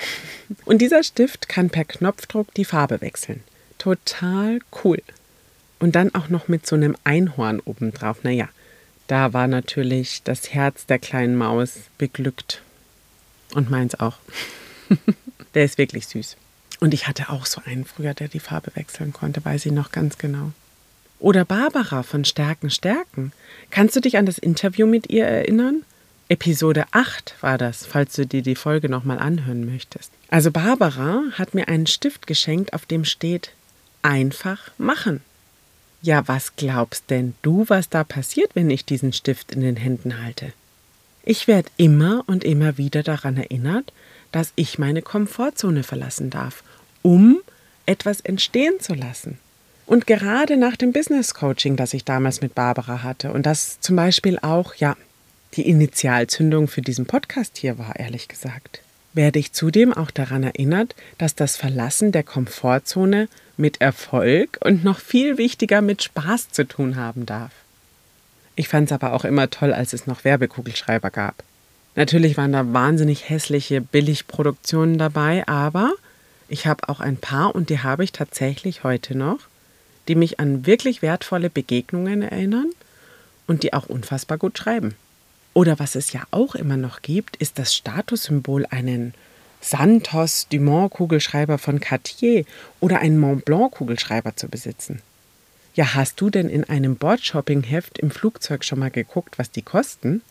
Und 0.65 0.81
dieser 0.81 1.03
Stift 1.03 1.50
kann 1.50 1.69
per 1.69 1.86
Knopfdruck 1.86 2.53
die 2.53 2.65
Farbe 2.65 3.01
wechseln. 3.01 3.43
Total 3.77 4.59
cool. 4.83 5.01
Und 5.79 5.95
dann 5.95 6.15
auch 6.15 6.29
noch 6.29 6.48
mit 6.48 6.65
so 6.65 6.75
einem 6.75 6.95
Einhorn 7.03 7.62
obendrauf. 7.62 8.24
Naja, 8.24 8.50
da 9.07 9.33
war 9.33 9.48
natürlich 9.48 10.24
das 10.24 10.53
Herz 10.53 10.86
der 10.86 11.00
kleinen 11.00 11.36
Maus 11.36 11.79
beglückt. 11.98 12.62
Und 13.53 13.69
meins 13.69 14.00
auch. 14.00 14.17
der 15.53 15.65
ist 15.65 15.77
wirklich 15.77 16.07
süß. 16.07 16.38
Und 16.79 16.93
ich 16.93 17.07
hatte 17.07 17.29
auch 17.29 17.45
so 17.45 17.62
einen 17.65 17.86
früher, 17.86 18.13
der 18.13 18.27
die 18.27 18.39
Farbe 18.39 18.71
wechseln 18.75 19.13
konnte, 19.13 19.43
weiß 19.43 19.65
ich 19.65 19.71
noch 19.71 19.91
ganz 19.91 20.17
genau. 20.17 20.51
Oder 21.19 21.43
Barbara 21.43 22.03
von 22.03 22.24
Stärken 22.24 22.69
Stärken. 22.69 23.33
Kannst 23.71 23.95
du 23.95 24.00
dich 24.00 24.17
an 24.17 24.25
das 24.25 24.38
Interview 24.38 24.88
mit 24.88 25.09
ihr 25.09 25.25
erinnern? 25.25 25.83
Episode 26.29 26.86
8 26.91 27.36
war 27.41 27.57
das, 27.57 27.86
falls 27.86 28.13
du 28.13 28.25
dir 28.25 28.41
die 28.41 28.55
Folge 28.55 28.88
nochmal 28.88 29.19
anhören 29.19 29.65
möchtest. 29.65 30.12
Also 30.29 30.51
Barbara 30.51 31.24
hat 31.33 31.55
mir 31.55 31.67
einen 31.67 31.88
Stift 31.88 32.27
geschenkt, 32.27 32.74
auf 32.74 32.86
dem 32.86 33.03
steht 33.03 33.51
einfach 34.01 34.71
machen. 34.77 35.21
Ja, 36.01 36.27
was 36.27 36.55
glaubst 36.55 37.09
denn 37.09 37.33
du, 37.41 37.65
was 37.67 37.89
da 37.89 38.03
passiert, 38.05 38.51
wenn 38.53 38.69
ich 38.69 38.86
diesen 38.86 39.12
Stift 39.12 39.51
in 39.51 39.62
den 39.62 39.75
Händen 39.75 40.24
halte? 40.24 40.53
Ich 41.24 41.48
werde 41.48 41.69
immer 41.75 42.24
und 42.27 42.43
immer 42.43 42.77
wieder 42.77 43.03
daran 43.03 43.36
erinnert, 43.36 43.91
dass 44.31 44.53
ich 44.55 44.79
meine 44.79 45.01
Komfortzone 45.01 45.83
verlassen 45.83 46.29
darf, 46.29 46.63
um 47.01 47.39
etwas 47.86 48.21
entstehen 48.21 48.79
zu 48.79 48.93
lassen. 48.93 49.39
Und 49.86 50.05
gerade 50.05 50.57
nach 50.57 50.75
dem 50.75 50.91
Business 50.91 51.33
Coaching, 51.33 51.75
das 51.75 51.95
ich 51.95 52.05
damals 52.05 52.41
mit 52.41 52.53
Barbara 52.53 53.01
hatte 53.01 53.31
und 53.31 53.45
das 53.45 53.79
zum 53.79 53.95
Beispiel 53.95 54.38
auch, 54.39 54.75
ja, 54.75 54.95
die 55.55 55.67
Initialzündung 55.67 56.67
für 56.67 56.83
diesen 56.83 57.07
Podcast 57.07 57.57
hier 57.57 57.79
war, 57.79 57.95
ehrlich 57.95 58.27
gesagt, 58.27 58.81
werde 59.13 59.39
ich 59.39 59.51
zudem 59.51 59.91
auch 59.91 60.12
daran 60.12 60.43
erinnert, 60.43 60.95
dass 61.17 61.33
das 61.33 61.57
Verlassen 61.57 62.12
der 62.12 62.21
Komfortzone 62.21 63.27
mit 63.57 63.81
Erfolg 63.81 64.59
und 64.63 64.83
noch 64.83 65.00
viel 65.00 65.39
wichtiger 65.39 65.81
mit 65.81 66.03
Spaß 66.03 66.51
zu 66.51 66.67
tun 66.67 66.95
haben 66.95 67.25
darf. 67.25 67.51
Ich 68.55 68.67
fand 68.67 68.89
es 68.89 68.91
aber 68.91 69.13
auch 69.13 69.25
immer 69.25 69.50
toll, 69.50 69.74
als 69.74 69.93
es 69.93 70.05
noch 70.05 70.24
Werbekugelschreiber 70.24 71.09
gab. 71.09 71.43
Natürlich 71.96 72.38
waren 72.38 72.53
da 72.53 72.72
wahnsinnig 72.74 73.29
hässliche 73.29 73.81
Billigproduktionen 73.81 74.98
dabei, 74.98 75.48
aber 75.48 75.93
ich 76.48 76.67
habe 76.67 76.88
auch 76.89 77.00
ein 77.00 77.17
paar 77.17 77.55
und 77.55 77.69
die 77.69 77.79
habe 77.79 78.03
ich 78.03 78.12
tatsächlich 78.12 78.84
heute 78.84 79.17
noch 79.17 79.39
die 80.10 80.15
mich 80.15 80.39
an 80.39 80.65
wirklich 80.65 81.01
wertvolle 81.01 81.50
Begegnungen 81.50 82.24
erinnern 82.24 82.72
und 83.48 83.63
die 83.63 83.74
auch 83.74 83.86
unfassbar 83.86 84.38
gut 84.38 84.58
schreiben. 84.58 84.96
Oder 85.53 85.79
was 85.79 85.96
es 85.96 86.12
ja 86.12 86.24
auch 86.31 86.55
immer 86.55 86.77
noch 86.77 87.01
gibt, 87.01 87.36
ist 87.38 87.60
das 87.60 87.75
Statussymbol 87.75 88.65
einen 88.69 89.13
Santos 89.62 90.48
Dumont 90.51 90.91
Kugelschreiber 90.91 91.58
von 91.58 91.79
Cartier 91.79 92.46
oder 92.79 93.00
einen 93.00 93.19
Mont 93.19 93.46
Blanc 93.46 93.74
Kugelschreiber 93.74 94.36
zu 94.36 94.48
besitzen. 94.48 95.01
Ja, 95.75 95.93
hast 95.93 96.19
du 96.19 96.29
denn 96.29 96.50
in 96.50 96.63
einem 96.63 96.96
Boardshopping-Heft 96.96 98.00
im 98.00 98.10
Flugzeug 98.10 98.65
schon 98.65 98.79
mal 98.79 98.91
geguckt, 98.91 99.38
was 99.38 99.51
die 99.51 99.62
kosten? 99.62 100.22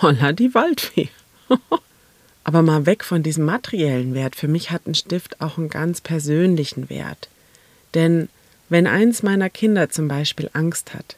Holla 0.00 0.32
die 0.32 0.54
Waldfee. 0.54 1.08
Aber 2.44 2.62
mal 2.62 2.86
weg 2.86 3.04
von 3.04 3.22
diesem 3.22 3.44
materiellen 3.44 4.14
Wert. 4.14 4.36
Für 4.36 4.48
mich 4.48 4.70
hat 4.70 4.86
ein 4.86 4.94
Stift 4.94 5.40
auch 5.40 5.56
einen 5.56 5.70
ganz 5.70 6.00
persönlichen 6.00 6.90
Wert. 6.90 7.28
Denn 7.94 8.28
wenn 8.68 8.86
eins 8.86 9.22
meiner 9.22 9.50
Kinder 9.50 9.88
zum 9.88 10.08
Beispiel 10.08 10.50
Angst 10.52 10.94
hat 10.94 11.16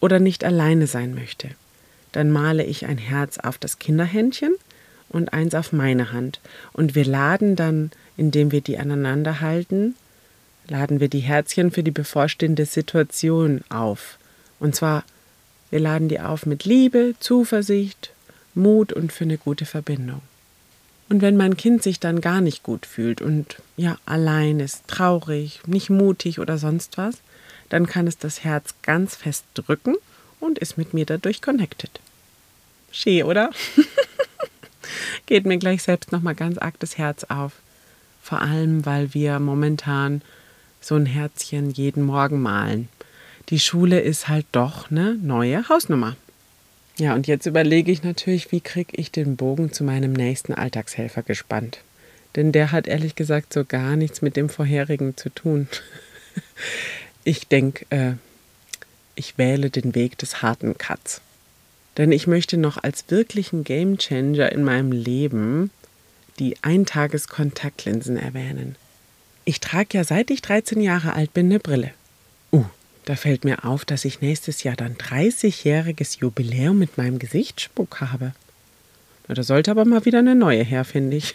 oder 0.00 0.20
nicht 0.20 0.44
alleine 0.44 0.86
sein 0.86 1.14
möchte, 1.14 1.50
dann 2.12 2.30
male 2.30 2.64
ich 2.64 2.86
ein 2.86 2.98
Herz 2.98 3.38
auf 3.38 3.58
das 3.58 3.78
Kinderhändchen 3.78 4.54
und 5.08 5.32
eins 5.32 5.54
auf 5.54 5.72
meine 5.72 6.12
Hand. 6.12 6.40
Und 6.72 6.94
wir 6.94 7.04
laden 7.04 7.56
dann, 7.56 7.90
indem 8.16 8.52
wir 8.52 8.60
die 8.60 8.78
aneinander 8.78 9.40
halten, 9.40 9.94
laden 10.68 11.00
wir 11.00 11.08
die 11.08 11.20
Herzchen 11.20 11.70
für 11.70 11.82
die 11.82 11.90
bevorstehende 11.90 12.64
Situation 12.64 13.62
auf. 13.68 14.18
Und 14.58 14.74
zwar, 14.74 15.04
wir 15.70 15.80
laden 15.80 16.08
die 16.08 16.20
auf 16.20 16.46
mit 16.46 16.64
Liebe, 16.64 17.14
Zuversicht, 17.20 18.10
Mut 18.54 18.92
und 18.92 19.12
für 19.12 19.24
eine 19.24 19.38
gute 19.38 19.66
Verbindung. 19.66 20.20
Und 21.08 21.22
wenn 21.22 21.36
mein 21.36 21.56
Kind 21.56 21.82
sich 21.82 21.98
dann 21.98 22.20
gar 22.20 22.40
nicht 22.40 22.62
gut 22.62 22.86
fühlt 22.86 23.20
und 23.20 23.56
ja 23.76 23.98
allein 24.06 24.60
ist, 24.60 24.86
traurig, 24.86 25.60
nicht 25.66 25.90
mutig 25.90 26.38
oder 26.38 26.56
sonst 26.58 26.98
was, 26.98 27.18
dann 27.68 27.86
kann 27.86 28.06
es 28.06 28.18
das 28.18 28.44
Herz 28.44 28.74
ganz 28.82 29.16
fest 29.16 29.44
drücken 29.54 29.96
und 30.38 30.58
ist 30.58 30.78
mit 30.78 30.94
mir 30.94 31.06
dadurch 31.06 31.42
connected. 31.42 31.90
Schee, 32.92 33.22
oder? 33.22 33.50
Geht 35.26 35.46
mir 35.46 35.58
gleich 35.58 35.82
selbst 35.82 36.12
nochmal 36.12 36.34
ganz 36.34 36.58
arg 36.58 36.78
das 36.80 36.98
Herz 36.98 37.24
auf. 37.24 37.52
Vor 38.22 38.40
allem, 38.40 38.84
weil 38.86 39.14
wir 39.14 39.38
momentan 39.38 40.22
so 40.80 40.94
ein 40.94 41.06
Herzchen 41.06 41.70
jeden 41.70 42.04
Morgen 42.04 42.40
malen. 42.40 42.88
Die 43.48 43.58
Schule 43.60 44.00
ist 44.00 44.28
halt 44.28 44.46
doch 44.52 44.90
eine 44.90 45.14
neue 45.14 45.68
Hausnummer. 45.68 46.16
Ja, 46.98 47.14
und 47.14 47.26
jetzt 47.26 47.46
überlege 47.46 47.90
ich 47.90 48.02
natürlich, 48.02 48.52
wie 48.52 48.60
kriege 48.60 48.92
ich 48.92 49.10
den 49.10 49.36
Bogen 49.36 49.72
zu 49.72 49.84
meinem 49.84 50.12
nächsten 50.12 50.52
Alltagshelfer 50.52 51.22
gespannt. 51.22 51.80
Denn 52.36 52.52
der 52.52 52.72
hat 52.72 52.86
ehrlich 52.86 53.16
gesagt 53.16 53.52
so 53.52 53.64
gar 53.64 53.96
nichts 53.96 54.22
mit 54.22 54.36
dem 54.36 54.48
vorherigen 54.48 55.16
zu 55.16 55.30
tun. 55.30 55.68
Ich 57.22 57.48
denke, 57.48 57.84
äh, 57.90 58.14
ich 59.14 59.36
wähle 59.36 59.68
den 59.68 59.94
Weg 59.94 60.16
des 60.16 60.40
harten 60.40 60.78
Cuts. 60.78 61.20
Denn 61.98 62.12
ich 62.12 62.26
möchte 62.26 62.56
noch 62.56 62.82
als 62.82 63.04
wirklichen 63.10 63.62
Gamechanger 63.62 64.50
in 64.50 64.64
meinem 64.64 64.90
Leben 64.90 65.70
die 66.38 66.56
Eintageskontaktlinsen 66.62 68.16
erwähnen. 68.16 68.76
Ich 69.44 69.60
trage 69.60 69.98
ja 69.98 70.04
seit 70.04 70.30
ich 70.30 70.40
13 70.40 70.80
Jahre 70.80 71.12
alt 71.12 71.34
bin 71.34 71.46
eine 71.46 71.60
Brille. 71.60 71.92
Da 73.04 73.16
fällt 73.16 73.44
mir 73.44 73.64
auf, 73.64 73.84
dass 73.84 74.04
ich 74.04 74.20
nächstes 74.20 74.62
Jahr 74.62 74.76
dann 74.76 74.94
30-jähriges 74.94 76.20
Jubiläum 76.20 76.78
mit 76.78 76.98
meinem 76.98 77.18
Gesichtsspuk 77.18 78.00
habe. 78.00 78.32
Na, 79.26 79.34
da 79.34 79.42
sollte 79.42 79.70
aber 79.70 79.84
mal 79.84 80.04
wieder 80.04 80.18
eine 80.18 80.34
neue 80.34 80.62
her, 80.62 80.84
finde 80.84 81.16
ich. 81.16 81.34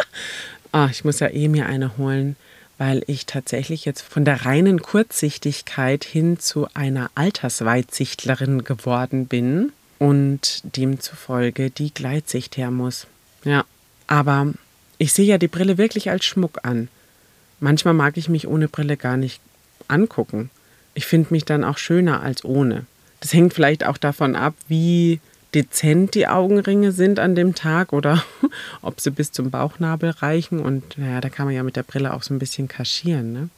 ah, 0.72 0.88
ich 0.90 1.04
muss 1.04 1.20
ja 1.20 1.28
eh 1.28 1.48
mir 1.48 1.66
eine 1.66 1.98
holen, 1.98 2.36
weil 2.78 3.02
ich 3.06 3.26
tatsächlich 3.26 3.84
jetzt 3.84 4.02
von 4.02 4.24
der 4.24 4.44
reinen 4.44 4.82
Kurzsichtigkeit 4.82 6.04
hin 6.04 6.38
zu 6.38 6.68
einer 6.74 7.10
Altersweitsichtlerin 7.14 8.64
geworden 8.64 9.26
bin 9.26 9.72
und 9.98 10.62
demzufolge 10.76 11.70
die 11.70 11.92
Gleitsicht 11.92 12.56
her 12.56 12.70
muss. 12.70 13.06
Ja, 13.44 13.64
aber 14.06 14.52
ich 14.98 15.12
sehe 15.12 15.26
ja 15.26 15.38
die 15.38 15.48
Brille 15.48 15.76
wirklich 15.76 16.10
als 16.10 16.24
Schmuck 16.24 16.60
an. 16.62 16.88
Manchmal 17.58 17.94
mag 17.94 18.16
ich 18.16 18.28
mich 18.28 18.46
ohne 18.46 18.68
Brille 18.68 18.96
gar 18.96 19.16
nicht 19.16 19.40
angucken 19.88 20.50
ich 20.94 21.06
finde 21.06 21.28
mich 21.30 21.44
dann 21.44 21.64
auch 21.64 21.78
schöner 21.78 22.22
als 22.22 22.44
ohne. 22.44 22.86
Das 23.20 23.32
hängt 23.32 23.54
vielleicht 23.54 23.84
auch 23.84 23.96
davon 23.96 24.36
ab, 24.36 24.54
wie 24.68 25.20
dezent 25.54 26.14
die 26.14 26.26
Augenringe 26.26 26.92
sind 26.92 27.18
an 27.18 27.34
dem 27.34 27.54
Tag 27.54 27.92
oder 27.92 28.24
ob 28.82 29.00
sie 29.00 29.10
bis 29.10 29.32
zum 29.32 29.50
Bauchnabel 29.50 30.10
reichen. 30.10 30.60
Und 30.60 30.98
naja, 30.98 31.20
da 31.20 31.28
kann 31.28 31.46
man 31.46 31.54
ja 31.54 31.62
mit 31.62 31.76
der 31.76 31.84
Brille 31.84 32.12
auch 32.12 32.22
so 32.22 32.34
ein 32.34 32.38
bisschen 32.38 32.68
kaschieren. 32.68 33.32
Ne? 33.32 33.48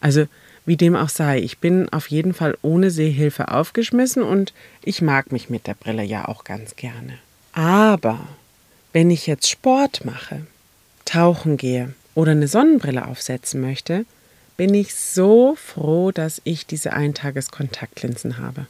Also 0.00 0.26
wie 0.66 0.76
dem 0.76 0.96
auch 0.96 1.08
sei, 1.08 1.38
ich 1.38 1.58
bin 1.58 1.88
auf 1.90 2.08
jeden 2.08 2.34
Fall 2.34 2.58
ohne 2.62 2.90
Sehhilfe 2.90 3.48
aufgeschmissen 3.48 4.22
und 4.22 4.52
ich 4.82 5.00
mag 5.00 5.32
mich 5.32 5.48
mit 5.48 5.66
der 5.66 5.74
Brille 5.74 6.02
ja 6.02 6.26
auch 6.26 6.44
ganz 6.44 6.76
gerne. 6.76 7.18
Aber 7.52 8.26
wenn 8.92 9.10
ich 9.10 9.26
jetzt 9.26 9.48
Sport 9.48 10.04
mache, 10.04 10.46
tauchen 11.04 11.56
gehe 11.56 11.94
oder 12.14 12.32
eine 12.32 12.48
Sonnenbrille 12.48 13.06
aufsetzen 13.06 13.60
möchte, 13.60 14.04
bin 14.56 14.74
ich 14.74 14.94
so 14.94 15.56
froh, 15.56 16.12
dass 16.12 16.40
ich 16.44 16.66
diese 16.66 16.92
Eintageskontaktlinsen 16.92 18.38
habe. 18.38 18.66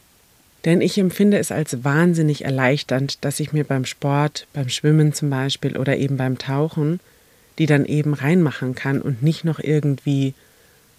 Denn 0.65 0.81
ich 0.81 0.97
empfinde 0.97 1.37
es 1.37 1.51
als 1.51 1.83
wahnsinnig 1.83 2.43
erleichternd, 2.43 3.23
dass 3.23 3.39
ich 3.39 3.53
mir 3.53 3.63
beim 3.63 3.85
Sport, 3.85 4.47
beim 4.53 4.69
Schwimmen 4.69 5.13
zum 5.13 5.29
Beispiel 5.29 5.77
oder 5.77 5.97
eben 5.97 6.17
beim 6.17 6.37
Tauchen, 6.37 6.99
die 7.57 7.67
dann 7.67 7.85
eben 7.85 8.13
reinmachen 8.13 8.75
kann 8.75 9.01
und 9.01 9.23
nicht 9.23 9.45
noch 9.45 9.59
irgendwie 9.59 10.33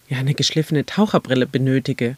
ja, 0.07 0.17
eine 0.17 0.33
geschliffene 0.33 0.85
Taucherbrille 0.85 1.45
benötige, 1.45 2.17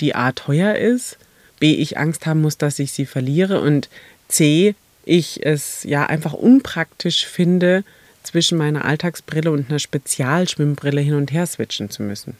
die 0.00 0.14
A 0.14 0.32
teuer 0.32 0.76
ist, 0.76 1.18
B 1.58 1.74
ich 1.74 1.98
Angst 1.98 2.26
haben 2.26 2.42
muss, 2.42 2.58
dass 2.58 2.78
ich 2.78 2.92
sie 2.92 3.06
verliere 3.06 3.60
und 3.60 3.88
C 4.28 4.74
ich 5.04 5.44
es 5.44 5.84
ja 5.84 6.06
einfach 6.06 6.32
unpraktisch 6.32 7.26
finde, 7.26 7.84
zwischen 8.24 8.58
meiner 8.58 8.84
Alltagsbrille 8.84 9.50
und 9.50 9.70
einer 9.70 9.78
Spezialschwimmbrille 9.78 11.00
hin 11.00 11.14
und 11.14 11.32
her 11.32 11.46
switchen 11.46 11.90
zu 11.90 12.02
müssen. 12.02 12.36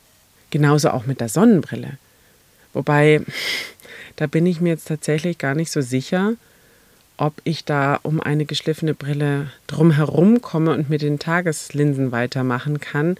Genauso 0.50 0.90
auch 0.90 1.06
mit 1.06 1.20
der 1.20 1.28
Sonnenbrille. 1.28 1.98
Wobei, 2.72 3.22
da 4.16 4.26
bin 4.26 4.46
ich 4.46 4.60
mir 4.60 4.70
jetzt 4.70 4.88
tatsächlich 4.88 5.38
gar 5.38 5.54
nicht 5.54 5.70
so 5.70 5.80
sicher, 5.80 6.34
ob 7.16 7.34
ich 7.44 7.64
da 7.64 8.00
um 8.02 8.20
eine 8.20 8.44
geschliffene 8.44 8.94
Brille 8.94 9.52
drumherum 9.66 10.42
komme 10.42 10.72
und 10.72 10.90
mit 10.90 11.02
den 11.02 11.18
Tageslinsen 11.18 12.10
weitermachen 12.10 12.80
kann, 12.80 13.16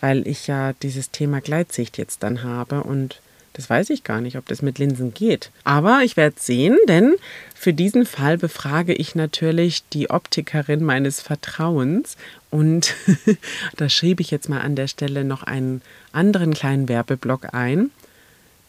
weil 0.00 0.26
ich 0.28 0.46
ja 0.46 0.74
dieses 0.82 1.10
Thema 1.10 1.40
Gleitsicht 1.40 1.96
jetzt 1.96 2.22
dann 2.22 2.42
habe 2.42 2.82
und 2.82 3.20
das 3.54 3.68
weiß 3.68 3.90
ich 3.90 4.04
gar 4.04 4.20
nicht, 4.20 4.36
ob 4.36 4.46
das 4.46 4.62
mit 4.62 4.78
Linsen 4.78 5.12
geht. 5.12 5.50
Aber 5.64 6.00
ich 6.04 6.16
werde 6.16 6.36
sehen, 6.38 6.78
denn 6.88 7.16
für 7.54 7.72
diesen 7.72 8.06
Fall 8.06 8.38
befrage 8.38 8.94
ich 8.94 9.14
natürlich 9.14 9.82
die 9.92 10.10
Optikerin 10.10 10.84
meines 10.84 11.20
Vertrauens. 11.20 12.16
Und 12.50 12.94
da 13.76 13.88
schrieb 13.88 14.20
ich 14.20 14.30
jetzt 14.30 14.48
mal 14.48 14.60
an 14.60 14.76
der 14.76 14.86
Stelle 14.86 15.24
noch 15.24 15.42
einen 15.42 15.82
anderen 16.12 16.54
kleinen 16.54 16.88
Werbeblock 16.88 17.52
ein. 17.52 17.90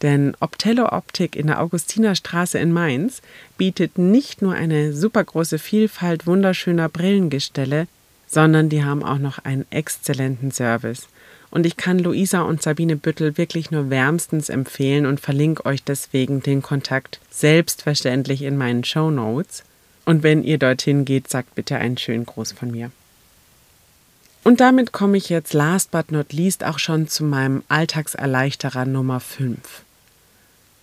Denn 0.02 0.36
Optello 0.40 0.88
Optik 0.92 1.36
in 1.36 1.46
der 1.46 1.60
Augustinerstraße 1.60 2.58
in 2.58 2.72
Mainz 2.72 3.22
bietet 3.56 3.98
nicht 3.98 4.42
nur 4.42 4.52
eine 4.52 4.92
super 4.92 5.22
große 5.22 5.60
Vielfalt 5.60 6.26
wunderschöner 6.26 6.88
Brillengestelle, 6.88 7.86
sondern 8.26 8.68
die 8.68 8.84
haben 8.84 9.04
auch 9.04 9.18
noch 9.18 9.38
einen 9.38 9.64
exzellenten 9.70 10.50
Service. 10.50 11.06
Und 11.52 11.66
ich 11.66 11.76
kann 11.76 11.98
Luisa 11.98 12.40
und 12.40 12.62
Sabine 12.62 12.96
Büttel 12.96 13.36
wirklich 13.36 13.70
nur 13.70 13.90
wärmstens 13.90 14.48
empfehlen 14.48 15.04
und 15.04 15.20
verlinke 15.20 15.66
euch 15.66 15.84
deswegen 15.84 16.42
den 16.42 16.62
Kontakt 16.62 17.20
selbstverständlich 17.30 18.40
in 18.40 18.56
meinen 18.56 18.84
Show 18.84 19.10
Notes. 19.10 19.62
Und 20.06 20.22
wenn 20.22 20.42
ihr 20.44 20.56
dorthin 20.56 21.04
geht, 21.04 21.28
sagt 21.28 21.54
bitte 21.54 21.76
einen 21.76 21.98
schönen 21.98 22.24
Gruß 22.24 22.52
von 22.52 22.70
mir. 22.70 22.90
Und 24.44 24.60
damit 24.60 24.92
komme 24.92 25.18
ich 25.18 25.28
jetzt 25.28 25.52
last 25.52 25.90
but 25.90 26.10
not 26.10 26.32
least 26.32 26.64
auch 26.64 26.78
schon 26.78 27.06
zu 27.06 27.22
meinem 27.22 27.62
Alltagserleichterer 27.68 28.86
Nummer 28.86 29.20
5. 29.20 29.58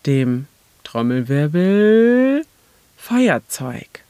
Dem 0.06 0.46
Trommelwirbel 0.84 2.46
Feuerzeug. 2.96 4.04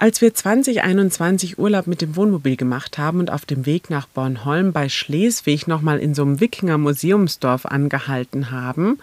Als 0.00 0.22
wir 0.22 0.32
2021 0.32 1.58
Urlaub 1.58 1.86
mit 1.86 2.00
dem 2.00 2.16
Wohnmobil 2.16 2.56
gemacht 2.56 2.96
haben 2.96 3.18
und 3.20 3.30
auf 3.30 3.44
dem 3.44 3.66
Weg 3.66 3.90
nach 3.90 4.06
Bornholm 4.06 4.72
bei 4.72 4.88
Schleswig 4.88 5.66
nochmal 5.66 5.98
in 5.98 6.14
so 6.14 6.22
einem 6.22 6.40
Wikinger 6.40 6.78
Museumsdorf 6.78 7.66
angehalten 7.66 8.50
haben, 8.50 8.98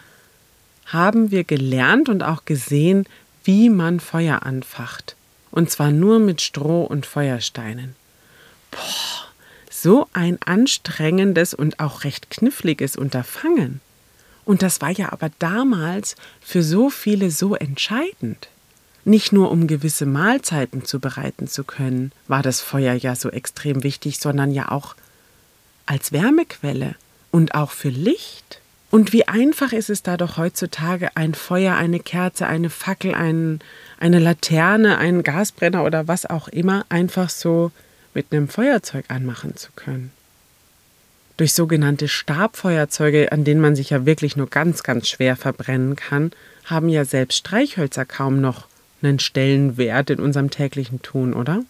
haben 0.87 1.29
wir 1.29 1.43
gelernt 1.43 2.09
und 2.09 2.23
auch 2.23 2.45
gesehen, 2.45 3.05
wie 3.43 3.69
man 3.69 3.99
Feuer 3.99 4.41
anfacht. 4.41 5.15
Und 5.51 5.69
zwar 5.69 5.91
nur 5.91 6.17
mit 6.17 6.41
Stroh 6.41 6.85
und 6.85 7.05
Feuersteinen. 7.05 7.95
Boah, 8.71 9.27
so 9.69 10.07
ein 10.13 10.39
anstrengendes 10.47 11.53
und 11.53 11.79
auch 11.79 12.05
recht 12.05 12.31
kniffliges 12.31 12.95
Unterfangen. 12.95 13.81
Und 14.45 14.63
das 14.63 14.81
war 14.81 14.89
ja 14.89 15.11
aber 15.13 15.29
damals 15.37 16.15
für 16.41 16.63
so 16.63 16.89
viele 16.89 17.29
so 17.29 17.53
entscheidend. 17.53 18.49
Nicht 19.07 19.31
nur 19.31 19.51
um 19.51 19.67
gewisse 19.67 20.05
Mahlzeiten 20.05 20.83
zubereiten 20.83 21.47
zu 21.47 21.63
können, 21.63 22.11
war 22.27 22.43
das 22.43 22.59
Feuer 22.59 22.93
ja 22.93 23.15
so 23.15 23.29
extrem 23.29 23.83
wichtig, 23.83 24.19
sondern 24.19 24.51
ja 24.51 24.69
auch 24.69 24.97
als 25.85 26.11
Wärmequelle 26.11 26.95
und 27.31 27.55
auch 27.55 27.71
für 27.71 27.87
Licht. 27.87 28.59
Und 28.91 29.13
wie 29.13 29.25
einfach 29.25 29.71
ist 29.71 29.89
es 29.89 30.03
da 30.03 30.17
doch 30.17 30.35
heutzutage, 30.35 31.15
ein 31.15 31.35
Feuer, 31.35 31.77
eine 31.77 32.01
Kerze, 32.01 32.47
eine 32.47 32.69
Fackel, 32.69 33.15
ein, 33.15 33.61
eine 33.97 34.19
Laterne, 34.19 34.97
einen 34.97 35.23
Gasbrenner 35.23 35.85
oder 35.85 36.09
was 36.09 36.25
auch 36.25 36.49
immer 36.49 36.85
einfach 36.89 37.29
so 37.29 37.71
mit 38.13 38.33
einem 38.33 38.49
Feuerzeug 38.49 39.05
anmachen 39.07 39.55
zu 39.55 39.69
können. 39.73 40.11
Durch 41.37 41.53
sogenannte 41.53 42.09
Stabfeuerzeuge, 42.09 43.31
an 43.31 43.45
denen 43.45 43.61
man 43.61 43.77
sich 43.77 43.89
ja 43.89 44.05
wirklich 44.05 44.35
nur 44.35 44.49
ganz, 44.49 44.83
ganz 44.83 45.07
schwer 45.07 45.37
verbrennen 45.37 45.95
kann, 45.95 46.31
haben 46.65 46.89
ja 46.89 47.05
selbst 47.05 47.37
Streichhölzer 47.37 48.03
kaum 48.03 48.41
noch 48.41 48.67
einen 49.01 49.19
Stellenwert 49.19 50.09
in 50.09 50.19
unserem 50.19 50.49
täglichen 50.49 51.01
Tun, 51.01 51.33
oder? 51.33 51.63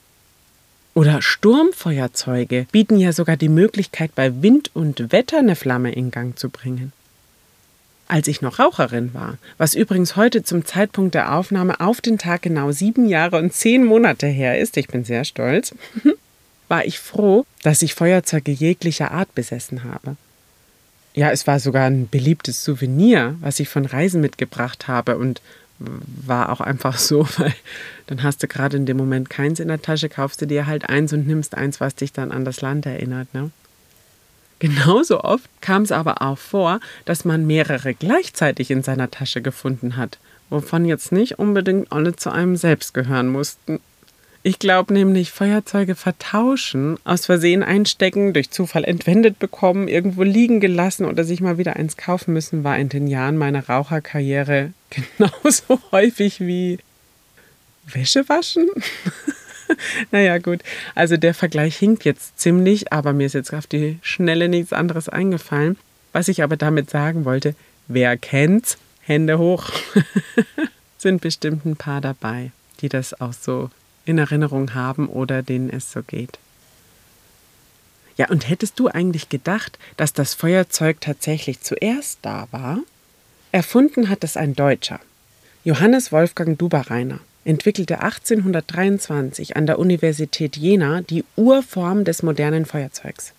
Oder 0.94 1.22
Sturmfeuerzeuge 1.22 2.66
bieten 2.72 2.98
ja 2.98 3.14
sogar 3.14 3.38
die 3.38 3.50
Möglichkeit, 3.50 4.16
bei 4.16 4.42
Wind 4.42 4.72
und 4.74 5.12
Wetter 5.12 5.40
eine 5.40 5.56
Flamme 5.56 5.94
in 5.94 6.12
Gang 6.12 6.38
zu 6.38 6.50
bringen 6.50 6.92
als 8.08 8.28
ich 8.28 8.42
noch 8.42 8.60
Raucherin 8.60 9.14
war, 9.14 9.38
was 9.58 9.76
übrigens 9.76 10.16
heute 10.16 10.44
zum 10.44 10.66
Zeitpunkt 10.66 11.14
der 11.14 11.36
Aufnahme 11.36 11.80
auf 11.80 12.02
den 12.02 12.18
Tag 12.18 12.42
genau 12.44 12.72
sieben 12.72 13.08
Jahre 13.08 13.38
und 13.38 13.54
zehn 13.54 13.84
Monate 13.84 14.28
her 14.28 14.58
ist, 14.58 14.78
ich 14.78 14.88
bin 14.88 15.04
sehr 15.04 15.26
stolz, 15.26 15.76
war 16.68 16.86
ich 16.86 17.00
froh, 17.00 17.46
dass 17.64 17.82
ich 17.82 17.94
Feuerzeuge 17.94 18.52
jeglicher 18.52 19.12
Art 19.12 19.34
besessen 19.36 19.84
habe. 19.84 20.16
Ja, 21.14 21.32
es 21.32 21.48
war 21.48 21.60
sogar 21.60 21.86
ein 21.86 22.08
beliebtes 22.08 22.64
Souvenir, 22.64 23.36
was 23.42 23.60
ich 23.60 23.70
von 23.70 23.86
Reisen 23.86 24.22
mitgebracht 24.22 24.88
habe 24.88 25.18
und 25.18 25.42
war 25.80 26.52
auch 26.52 26.62
einfach 26.62 26.98
so, 26.98 27.28
weil 27.38 27.54
dann 28.08 28.24
hast 28.24 28.44
du 28.44 28.48
gerade 28.48 28.78
in 28.78 28.86
dem 28.86 28.98
Moment 28.98 29.30
keins 29.30 29.60
in 29.60 29.68
der 29.68 29.82
Tasche, 29.82 30.10
kaufst 30.10 30.42
du 30.42 30.48
dir 30.48 30.66
halt 30.66 30.90
eins 30.90 31.14
und 31.14 31.28
nimmst 31.28 31.56
eins, 31.56 31.80
was 31.80 31.96
dich 31.96 32.14
dann 32.14 32.32
an 32.32 32.46
das 32.46 32.62
Land 32.62 32.86
erinnert. 32.86 33.34
Ne? 33.34 33.52
Genauso 34.60 35.22
oft 35.24 35.50
kam 35.62 35.84
es 35.84 35.92
aber 35.92 36.22
auch 36.22 36.38
vor, 36.38 36.80
dass 37.06 37.26
man 37.26 37.46
mehrere 37.46 37.94
gleichzeitig 37.94 38.72
in 38.72 38.82
seiner 38.82 39.12
Tasche 39.12 39.42
gefunden 39.42 39.98
hat, 39.98 40.18
wovon 40.50 40.86
jetzt 40.86 41.12
nicht 41.12 41.38
unbedingt 41.38 41.92
alle 41.92 42.16
zu 42.16 42.32
einem 42.32 42.56
selbst 42.56 42.94
gehören 42.94 43.30
mussten. 43.30 43.80
Ich 44.48 44.60
glaube 44.60 44.94
nämlich, 44.94 45.32
Feuerzeuge 45.32 45.94
vertauschen, 45.94 46.98
aus 47.04 47.26
Versehen 47.26 47.64
einstecken, 47.64 48.32
durch 48.32 48.50
Zufall 48.50 48.86
entwendet 48.86 49.40
bekommen, 49.40 49.90
irgendwo 49.90 50.24
liegen 50.24 50.62
gelassen 50.62 51.06
oder 51.06 51.26
sich 51.26 51.42
mal 51.42 51.58
wieder 51.58 51.76
eins 51.76 51.98
kaufen 51.98 52.32
müssen, 52.34 52.64
war 52.64 52.78
in 52.78 52.88
den 52.88 53.08
Jahren 53.08 53.36
meiner 53.36 53.68
Raucherkarriere 53.68 54.72
genauso 54.90 55.82
häufig 55.92 56.40
wie 56.40 56.80
Wäsche 57.88 58.30
waschen. 58.30 58.70
naja, 60.12 60.38
gut. 60.38 60.62
Also 60.96 61.18
der 61.18 61.34
Vergleich 61.34 61.76
hinkt 61.76 62.06
jetzt 62.06 62.40
ziemlich, 62.40 62.94
aber 62.94 63.12
mir 63.12 63.26
ist 63.26 63.34
jetzt 63.34 63.54
auf 63.54 63.68
die 63.68 64.00
Schnelle 64.02 64.48
nichts 64.48 64.72
anderes 64.72 65.10
eingefallen. 65.10 65.76
Was 66.14 66.30
ich 66.30 66.42
aber 66.42 66.56
damit 66.56 66.90
sagen 66.90 67.26
wollte, 67.26 67.54
wer 67.90 68.16
kennt's? 68.16 68.78
Hände 69.02 69.40
hoch. 69.40 69.70
Sind 70.98 71.20
bestimmt 71.20 71.66
ein 71.66 71.76
paar 71.76 72.00
dabei, 72.00 72.52
die 72.80 72.88
das 72.88 73.20
auch 73.20 73.34
so 73.34 73.70
in 74.08 74.18
Erinnerung 74.18 74.74
haben 74.74 75.08
oder 75.08 75.44
denen 75.44 75.70
es 75.70 75.92
so 75.92 76.02
geht. 76.02 76.40
Ja, 78.18 78.30
und 78.30 78.50
hättest 78.50 78.80
du 78.80 78.88
eigentlich 78.88 79.30
gedacht, 79.30 79.78
dass 79.96 80.14
das 80.14 80.34
Feuerzeug 80.34 81.02
tatsächlich 81.02 81.62
zuerst 81.62 82.20
da 82.24 82.48
war? 82.52 82.80
Erfunden 83.52 84.10
hat 84.10 84.24
es 84.24 84.38
ein 84.38 84.56
Deutscher, 84.56 85.00
Johannes 85.64 86.12
Wolfgang 86.12 86.58
Dubereiner 86.58 87.20
entwickelte 87.48 88.02
1823 88.02 89.56
an 89.56 89.66
der 89.66 89.80
Universität 89.80 90.58
Jena 90.58 91.02
die 91.02 91.24
Urform 91.38 92.04
des 92.04 92.22
modernen 92.22 92.66
Feuerzeugs. 92.66 93.32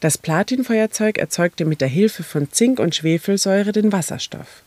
Das 0.00 0.18
Platinfeuerzeug 0.18 1.16
erzeugte 1.16 1.64
mit 1.64 1.80
der 1.80 1.88
Hilfe 1.88 2.22
von 2.22 2.52
Zink 2.52 2.78
und 2.78 2.94
Schwefelsäure 2.94 3.72
den 3.72 3.90
Wasserstoff. 3.90 4.62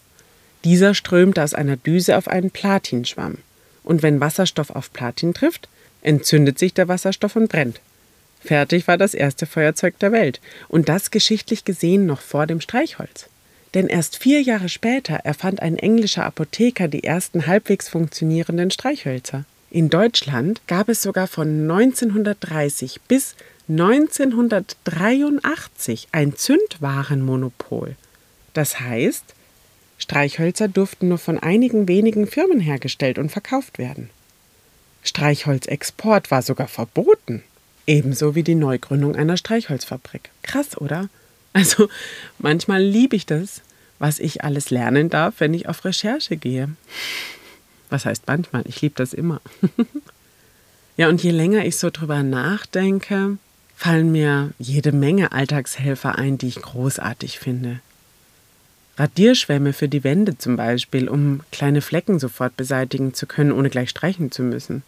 Dieser 0.64 0.96
strömte 0.96 1.44
aus 1.44 1.54
einer 1.54 1.78
Düse 1.78 2.18
auf 2.18 2.28
einen 2.28 2.50
Platinschwamm. 2.50 3.38
Und 3.84 4.04
wenn 4.04 4.20
Wasserstoff 4.20 4.70
auf 4.70 4.94
Platin 4.94 5.34
trifft, 5.34 5.68
entzündet 6.02 6.60
sich 6.60 6.74
der 6.74 6.88
Wasserstoff 6.88 7.36
und 7.36 7.50
brennt. 7.50 7.82
Fertig 8.44 8.88
war 8.88 8.98
das 8.98 9.14
erste 9.14 9.46
Feuerzeug 9.46 10.00
der 10.00 10.12
Welt. 10.12 10.42
Und 10.68 10.90
das 10.90 11.12
geschichtlich 11.12 11.64
gesehen 11.64 12.06
noch 12.06 12.22
vor 12.22 12.48
dem 12.48 12.60
Streichholz. 12.60 13.28
Denn 13.74 13.88
erst 13.88 14.18
vier 14.18 14.42
Jahre 14.42 14.68
später 14.68 15.16
erfand 15.16 15.62
ein 15.62 15.78
englischer 15.78 16.26
Apotheker 16.26 16.88
die 16.88 17.04
ersten 17.04 17.48
halbwegs 17.48 17.88
funktionierenden 17.88 18.72
Streichhölzer. 18.72 19.46
In 19.70 19.90
Deutschland 19.90 20.62
gab 20.68 20.90
es 20.90 21.02
sogar 21.02 21.28
von 21.28 21.72
1930 21.72 23.00
bis 23.08 23.36
1983 23.70 26.10
ein 26.12 26.36
Zündwarenmonopol. 26.36 27.96
Das 28.54 28.82
heißt, 28.82 29.24
Streichhölzer 30.02 30.68
durften 30.68 31.10
nur 31.10 31.20
von 31.20 31.38
einigen 31.38 31.88
wenigen 31.88 32.26
Firmen 32.26 32.60
hergestellt 32.60 33.20
und 33.20 33.32
verkauft 33.32 33.78
werden. 33.78 34.10
Streichholzexport 35.04 36.32
war 36.32 36.42
sogar 36.42 36.68
verboten, 36.68 37.44
ebenso 37.86 38.34
wie 38.34 38.42
die 38.42 38.56
Neugründung 38.56 39.16
einer 39.16 39.38
Streichholzfabrik. 39.38 40.32
Krass, 40.42 40.76
oder? 40.76 41.08
Also 41.54 41.88
manchmal 42.40 42.82
liebe 42.82 43.16
ich 43.16 43.28
das, 43.28 43.62
was 44.00 44.20
ich 44.20 44.44
alles 44.44 44.72
lernen 44.72 45.10
darf, 45.10 45.36
wenn 45.38 45.54
ich 45.54 45.68
auf 45.70 45.86
Recherche 45.86 46.36
gehe. 46.36 46.70
Was 47.90 48.06
heißt 48.06 48.24
manchmal? 48.26 48.64
Ich 48.68 48.82
liebe 48.82 48.96
das 48.96 49.14
immer. 49.14 49.40
ja, 50.98 51.10
und 51.10 51.22
je 51.22 51.32
länger 51.32 51.64
ich 51.66 51.78
so 51.78 51.92
drüber 51.92 52.24
nachdenke, 52.24 53.38
fallen 53.76 54.12
mir 54.12 54.52
jede 54.58 54.94
Menge 54.94 55.32
Alltagshelfer 55.32 56.18
ein, 56.18 56.40
die 56.40 56.48
ich 56.48 56.62
großartig 56.62 57.38
finde. 57.38 57.82
Radierschwämme 58.98 59.74
für 59.74 59.88
die 59.88 60.04
Wände 60.04 60.38
zum 60.38 60.56
Beispiel, 60.56 61.08
um 61.08 61.42
kleine 61.52 61.82
Flecken 61.82 62.20
sofort 62.20 62.58
beseitigen 62.58 63.14
zu 63.14 63.26
können, 63.26 63.52
ohne 63.52 63.70
gleich 63.70 63.90
streichen 63.90 64.32
zu 64.32 64.44
müssen. 64.44 64.84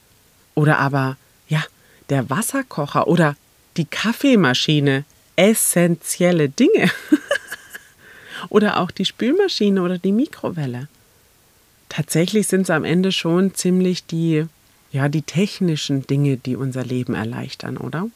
Oder 0.56 0.80
aber, 0.80 1.18
ja, 1.48 1.64
der 2.10 2.30
Wasserkocher 2.30 3.08
oder 3.08 3.36
die 3.78 3.86
Kaffeemaschine, 3.86 5.06
essentielle 5.36 6.50
Dinge. 6.50 6.92
oder 8.50 8.80
auch 8.80 8.92
die 8.92 9.06
Spülmaschine 9.06 9.82
oder 9.82 9.98
die 9.98 10.12
Mikrowelle. 10.12 10.88
Tatsächlich 11.90 12.48
sind 12.48 12.62
es 12.62 12.70
am 12.70 12.84
Ende 12.84 13.12
schon 13.12 13.54
ziemlich 13.54 14.06
die, 14.06 14.46
ja, 14.92 15.10
die 15.10 15.22
technischen 15.22 16.06
Dinge, 16.06 16.38
die 16.38 16.56
unser 16.56 16.84
Leben 16.84 17.14
erleichtern, 17.14 17.78
oder? 17.78 18.08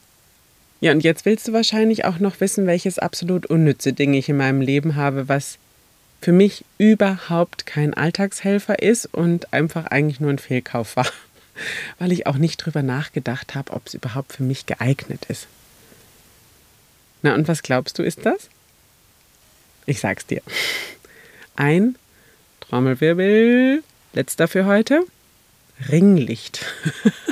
Ja, 0.80 0.92
und 0.92 1.02
jetzt 1.02 1.24
willst 1.24 1.48
du 1.48 1.52
wahrscheinlich 1.52 2.04
auch 2.04 2.18
noch 2.18 2.40
wissen, 2.40 2.66
welches 2.66 2.98
absolut 2.98 3.46
unnütze 3.46 3.92
Ding 3.92 4.14
ich 4.14 4.28
in 4.28 4.36
meinem 4.36 4.60
Leben 4.60 4.94
habe, 4.94 5.28
was 5.28 5.58
für 6.20 6.32
mich 6.32 6.64
überhaupt 6.78 7.66
kein 7.66 7.94
Alltagshelfer 7.94 8.82
ist 8.82 9.06
und 9.06 9.52
einfach 9.52 9.86
eigentlich 9.86 10.20
nur 10.20 10.30
ein 10.30 10.38
Fehlkauf 10.38 10.96
war, 10.96 11.06
weil 11.98 12.12
ich 12.12 12.26
auch 12.26 12.36
nicht 12.36 12.58
drüber 12.58 12.82
nachgedacht 12.82 13.54
habe, 13.54 13.72
ob 13.72 13.86
es 13.86 13.94
überhaupt 13.94 14.32
für 14.32 14.42
mich 14.42 14.66
geeignet 14.66 15.26
ist. 15.28 15.46
Na, 17.22 17.34
und 17.34 17.48
was 17.48 17.62
glaubst 17.62 17.98
du, 17.98 18.02
ist 18.02 18.24
das? 18.24 18.48
Ich 19.86 20.00
sag's 20.00 20.26
dir. 20.26 20.42
Ein 21.56 21.96
Trommelwirbel, 22.60 23.82
letzter 24.12 24.46
für 24.46 24.66
heute, 24.66 25.02
Ringlicht. 25.88 26.64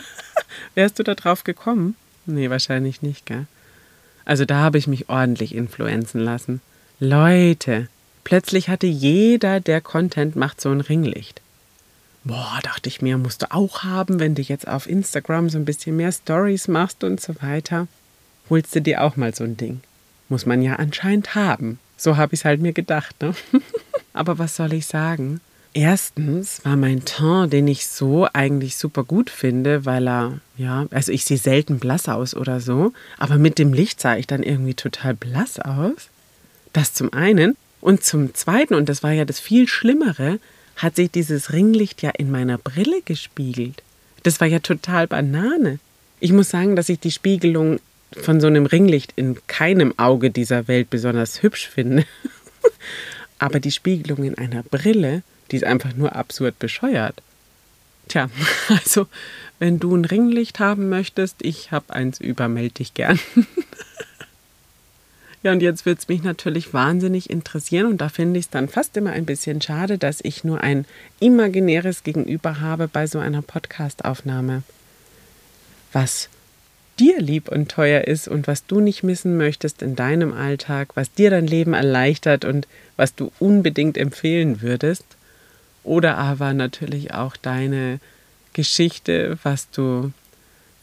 Wärst 0.74 0.98
du 0.98 1.02
da 1.02 1.14
drauf 1.14 1.44
gekommen? 1.44 1.96
Nee, 2.26 2.50
wahrscheinlich 2.50 3.02
nicht, 3.02 3.26
gell? 3.26 3.46
Also 4.24 4.44
da 4.44 4.56
habe 4.56 4.78
ich 4.78 4.86
mich 4.86 5.08
ordentlich 5.08 5.54
influenzen 5.54 6.20
lassen. 6.20 6.60
Leute, 6.98 7.88
plötzlich 8.26 8.68
hatte 8.68 8.88
jeder, 8.88 9.60
der 9.60 9.80
Content 9.80 10.34
macht, 10.34 10.60
so 10.60 10.70
ein 10.70 10.80
Ringlicht. 10.80 11.40
Boah, 12.24 12.58
dachte 12.64 12.88
ich 12.88 13.00
mir, 13.00 13.18
musst 13.18 13.42
du 13.42 13.52
auch 13.52 13.84
haben, 13.84 14.18
wenn 14.18 14.34
du 14.34 14.42
jetzt 14.42 14.66
auf 14.66 14.88
Instagram 14.88 15.48
so 15.48 15.58
ein 15.58 15.64
bisschen 15.64 15.96
mehr 15.96 16.10
Stories 16.10 16.66
machst 16.66 17.04
und 17.04 17.20
so 17.20 17.40
weiter. 17.40 17.86
holst 18.50 18.74
du 18.74 18.82
dir 18.82 19.04
auch 19.04 19.14
mal 19.14 19.32
so 19.32 19.44
ein 19.44 19.56
Ding. 19.56 19.80
Muss 20.28 20.44
man 20.44 20.60
ja 20.60 20.74
anscheinend 20.74 21.36
haben. 21.36 21.78
So 21.96 22.16
habe 22.16 22.34
ich 22.34 22.40
es 22.40 22.44
halt 22.44 22.60
mir 22.60 22.72
gedacht. 22.72 23.14
Ne? 23.22 23.32
Aber 24.12 24.40
was 24.40 24.56
soll 24.56 24.72
ich 24.72 24.86
sagen? 24.86 25.40
Erstens 25.72 26.64
war 26.64 26.74
mein 26.74 27.04
Teint, 27.04 27.52
den 27.52 27.68
ich 27.68 27.86
so 27.86 28.26
eigentlich 28.32 28.76
super 28.76 29.04
gut 29.04 29.30
finde, 29.30 29.84
weil 29.84 30.08
er, 30.08 30.40
ja, 30.56 30.86
also 30.90 31.12
ich 31.12 31.24
sehe 31.24 31.38
selten 31.38 31.78
blass 31.78 32.08
aus 32.08 32.34
oder 32.34 32.60
so, 32.60 32.92
aber 33.18 33.36
mit 33.36 33.58
dem 33.58 33.74
Licht 33.74 34.00
sah 34.00 34.16
ich 34.16 34.26
dann 34.26 34.42
irgendwie 34.42 34.72
total 34.72 35.14
blass 35.14 35.60
aus. 35.60 36.08
Das 36.72 36.94
zum 36.94 37.12
einen. 37.12 37.56
Und 37.86 38.02
zum 38.02 38.34
zweiten, 38.34 38.74
und 38.74 38.88
das 38.88 39.04
war 39.04 39.12
ja 39.12 39.24
das 39.24 39.38
viel 39.38 39.68
Schlimmere, 39.68 40.40
hat 40.74 40.96
sich 40.96 41.08
dieses 41.08 41.52
Ringlicht 41.52 42.02
ja 42.02 42.10
in 42.10 42.32
meiner 42.32 42.58
Brille 42.58 43.00
gespiegelt. 43.04 43.80
Das 44.24 44.40
war 44.40 44.48
ja 44.48 44.58
total 44.58 45.06
Banane. 45.06 45.78
Ich 46.18 46.32
muss 46.32 46.50
sagen, 46.50 46.74
dass 46.74 46.88
ich 46.88 46.98
die 46.98 47.12
Spiegelung 47.12 47.78
von 48.10 48.40
so 48.40 48.48
einem 48.48 48.66
Ringlicht 48.66 49.12
in 49.14 49.38
keinem 49.46 49.96
Auge 50.00 50.32
dieser 50.32 50.66
Welt 50.66 50.90
besonders 50.90 51.44
hübsch 51.44 51.68
finde. 51.68 52.04
Aber 53.38 53.60
die 53.60 53.70
Spiegelung 53.70 54.24
in 54.24 54.36
einer 54.36 54.64
Brille, 54.64 55.22
die 55.52 55.56
ist 55.56 55.64
einfach 55.64 55.94
nur 55.94 56.16
absurd 56.16 56.58
bescheuert. 56.58 57.22
Tja, 58.08 58.28
also 58.68 59.06
wenn 59.60 59.78
du 59.78 59.94
ein 59.94 60.04
Ringlicht 60.04 60.58
haben 60.58 60.88
möchtest, 60.88 61.36
ich 61.40 61.70
habe 61.70 61.94
eins 61.94 62.18
über, 62.18 62.48
melde 62.48 62.74
dich 62.74 62.94
gern. 62.94 63.20
ja, 65.42 65.52
und 65.52 65.62
jetzt 65.62 65.86
wird 65.86 65.98
es 65.98 66.08
mich 66.08 66.22
natürlich 66.22 66.72
wahnsinnig 66.72 67.30
interessieren 67.30 67.86
und 67.86 68.00
da 68.00 68.08
finde 68.08 68.38
ich 68.38 68.46
es 68.46 68.50
dann 68.50 68.68
fast 68.68 68.96
immer 68.96 69.10
ein 69.10 69.26
bisschen 69.26 69.60
schade, 69.60 69.98
dass 69.98 70.20
ich 70.22 70.44
nur 70.44 70.60
ein 70.60 70.86
imaginäres 71.20 72.02
Gegenüber 72.02 72.60
habe 72.60 72.88
bei 72.88 73.06
so 73.06 73.18
einer 73.18 73.42
Podcastaufnahme. 73.42 74.62
Was 75.92 76.28
dir 76.98 77.20
lieb 77.20 77.48
und 77.48 77.70
teuer 77.70 78.02
ist 78.02 78.28
und 78.28 78.46
was 78.46 78.66
du 78.66 78.80
nicht 78.80 79.02
missen 79.02 79.36
möchtest 79.36 79.82
in 79.82 79.96
deinem 79.96 80.32
Alltag, 80.32 80.90
was 80.94 81.12
dir 81.12 81.30
dein 81.30 81.46
Leben 81.46 81.74
erleichtert 81.74 82.44
und 82.44 82.66
was 82.96 83.14
du 83.14 83.30
unbedingt 83.38 83.98
empfehlen 83.98 84.62
würdest. 84.62 85.04
Oder 85.84 86.18
aber 86.18 86.52
natürlich 86.54 87.14
auch 87.14 87.36
deine 87.36 88.00
Geschichte, 88.54 89.38
was 89.42 89.70
du 89.70 90.12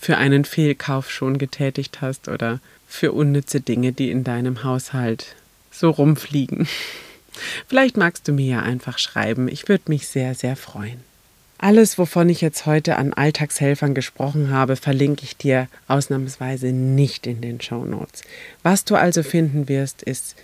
für 0.03 0.17
einen 0.17 0.43
Fehlkauf 0.43 1.09
schon 1.09 1.37
getätigt 1.37 2.01
hast 2.01 2.27
oder 2.27 2.59
für 2.87 3.13
unnütze 3.13 3.61
Dinge, 3.61 3.93
die 3.93 4.11
in 4.11 4.23
deinem 4.23 4.63
Haushalt 4.63 5.35
so 5.71 5.89
rumfliegen. 5.89 6.67
Vielleicht 7.67 7.97
magst 7.97 8.27
du 8.27 8.33
mir 8.33 8.45
ja 8.45 8.61
einfach 8.61 8.99
schreiben. 8.99 9.47
Ich 9.47 9.69
würde 9.69 9.85
mich 9.87 10.07
sehr, 10.07 10.35
sehr 10.35 10.55
freuen. 10.55 10.99
Alles, 11.57 11.97
wovon 11.97 12.27
ich 12.27 12.41
jetzt 12.41 12.65
heute 12.65 12.97
an 12.97 13.13
Alltagshelfern 13.13 13.95
gesprochen 13.95 14.49
habe, 14.49 14.75
verlinke 14.75 15.23
ich 15.23 15.37
dir 15.37 15.69
ausnahmsweise 15.87 16.73
nicht 16.73 17.25
in 17.25 17.39
den 17.39 17.61
Show 17.61 17.85
Notes. 17.85 18.23
Was 18.61 18.83
du 18.83 18.95
also 18.95 19.23
finden 19.23 19.69
wirst, 19.69 20.03
ist 20.03 20.35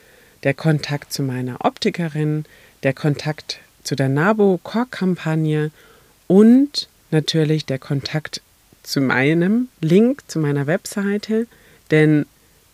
der 0.44 0.54
Kontakt 0.54 1.12
zu 1.12 1.22
meiner 1.22 1.66
Optikerin, 1.66 2.46
der 2.84 2.94
Kontakt 2.94 3.60
zu 3.84 3.98
der 3.98 4.08
NABO-Core-Kampagne 4.08 5.72
und 6.28 6.88
natürlich 7.12 7.66
der 7.66 7.80
Kontakt 7.80 8.42
zu 8.84 9.02
meinem 9.02 9.70
Link, 9.82 10.24
zu 10.28 10.40
meiner 10.40 10.68
Webseite, 10.68 11.48
denn 11.92 12.26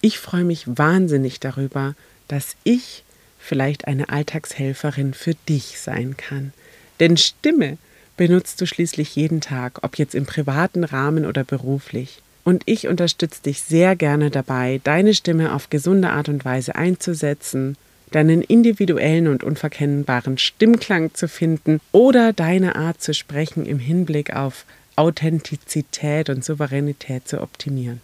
ich 0.02 0.20
freue 0.20 0.44
mich 0.44 0.66
wahnsinnig 0.68 1.40
darüber, 1.40 1.96
dass 2.28 2.56
ich 2.64 3.04
vielleicht 3.40 3.88
eine 3.88 4.10
Alltagshelferin 4.10 5.14
für 5.14 5.34
dich 5.48 5.80
sein 5.80 6.18
kann. 6.18 6.54
Denn 7.00 7.18
Stimme 7.18 7.78
benutzt 8.18 8.62
du 8.62 8.66
schließlich 8.66 9.16
jeden 9.16 9.42
Tag, 9.42 9.80
ob 9.84 9.98
jetzt 9.98 10.16
im 10.16 10.26
privaten 10.26 10.84
Rahmen 10.84 11.26
oder 11.26 11.44
beruflich. 11.44 12.22
Und 12.44 12.64
ich 12.66 12.88
unterstütze 12.88 13.42
dich 13.44 13.62
sehr 13.62 13.96
gerne 13.96 14.30
dabei, 14.30 14.80
deine 14.84 15.14
Stimme 15.14 15.54
auf 15.54 15.70
gesunde 15.70 16.12
Art 16.12 16.30
und 16.30 16.46
Weise 16.46 16.76
einzusetzen, 16.76 17.76
deinen 18.12 18.42
individuellen 18.42 19.28
und 19.28 19.44
unverkennbaren 19.44 20.38
Stimmklang 20.38 21.14
zu 21.14 21.28
finden 21.28 21.82
oder 21.92 22.34
deine 22.34 22.76
Art 22.76 23.02
zu 23.02 23.14
sprechen 23.14 23.66
im 23.66 23.80
Hinblick 23.80 24.36
auf 24.36 24.66
Authentizität 24.96 26.30
und 26.30 26.44
Souveränität 26.44 27.28
zu 27.28 27.42
optimieren. 27.42 28.02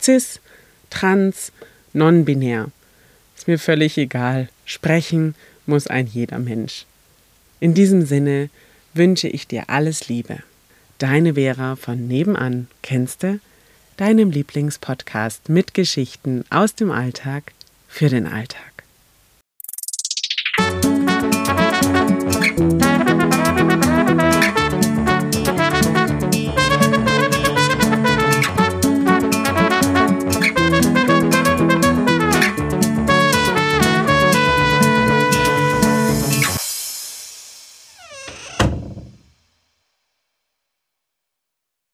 Cis, 0.00 0.40
trans, 0.90 1.52
non-binär. 1.92 2.70
Ist 3.36 3.48
mir 3.48 3.58
völlig 3.58 3.96
egal. 3.98 4.48
Sprechen 4.64 5.34
muss 5.66 5.86
ein 5.86 6.06
jeder 6.06 6.38
Mensch. 6.38 6.86
In 7.60 7.74
diesem 7.74 8.04
Sinne 8.04 8.50
wünsche 8.94 9.28
ich 9.28 9.46
dir 9.46 9.68
alles 9.68 10.08
Liebe. 10.08 10.38
Deine 10.98 11.34
Vera 11.34 11.76
von 11.76 12.06
Nebenan, 12.08 12.68
kennst 12.82 13.22
du? 13.22 13.40
Deinem 13.96 14.30
Lieblingspodcast 14.30 15.48
mit 15.48 15.74
Geschichten 15.74 16.44
aus 16.50 16.74
dem 16.74 16.90
Alltag 16.90 17.52
für 17.88 18.08
den 18.08 18.26
Alltag. 18.26 18.75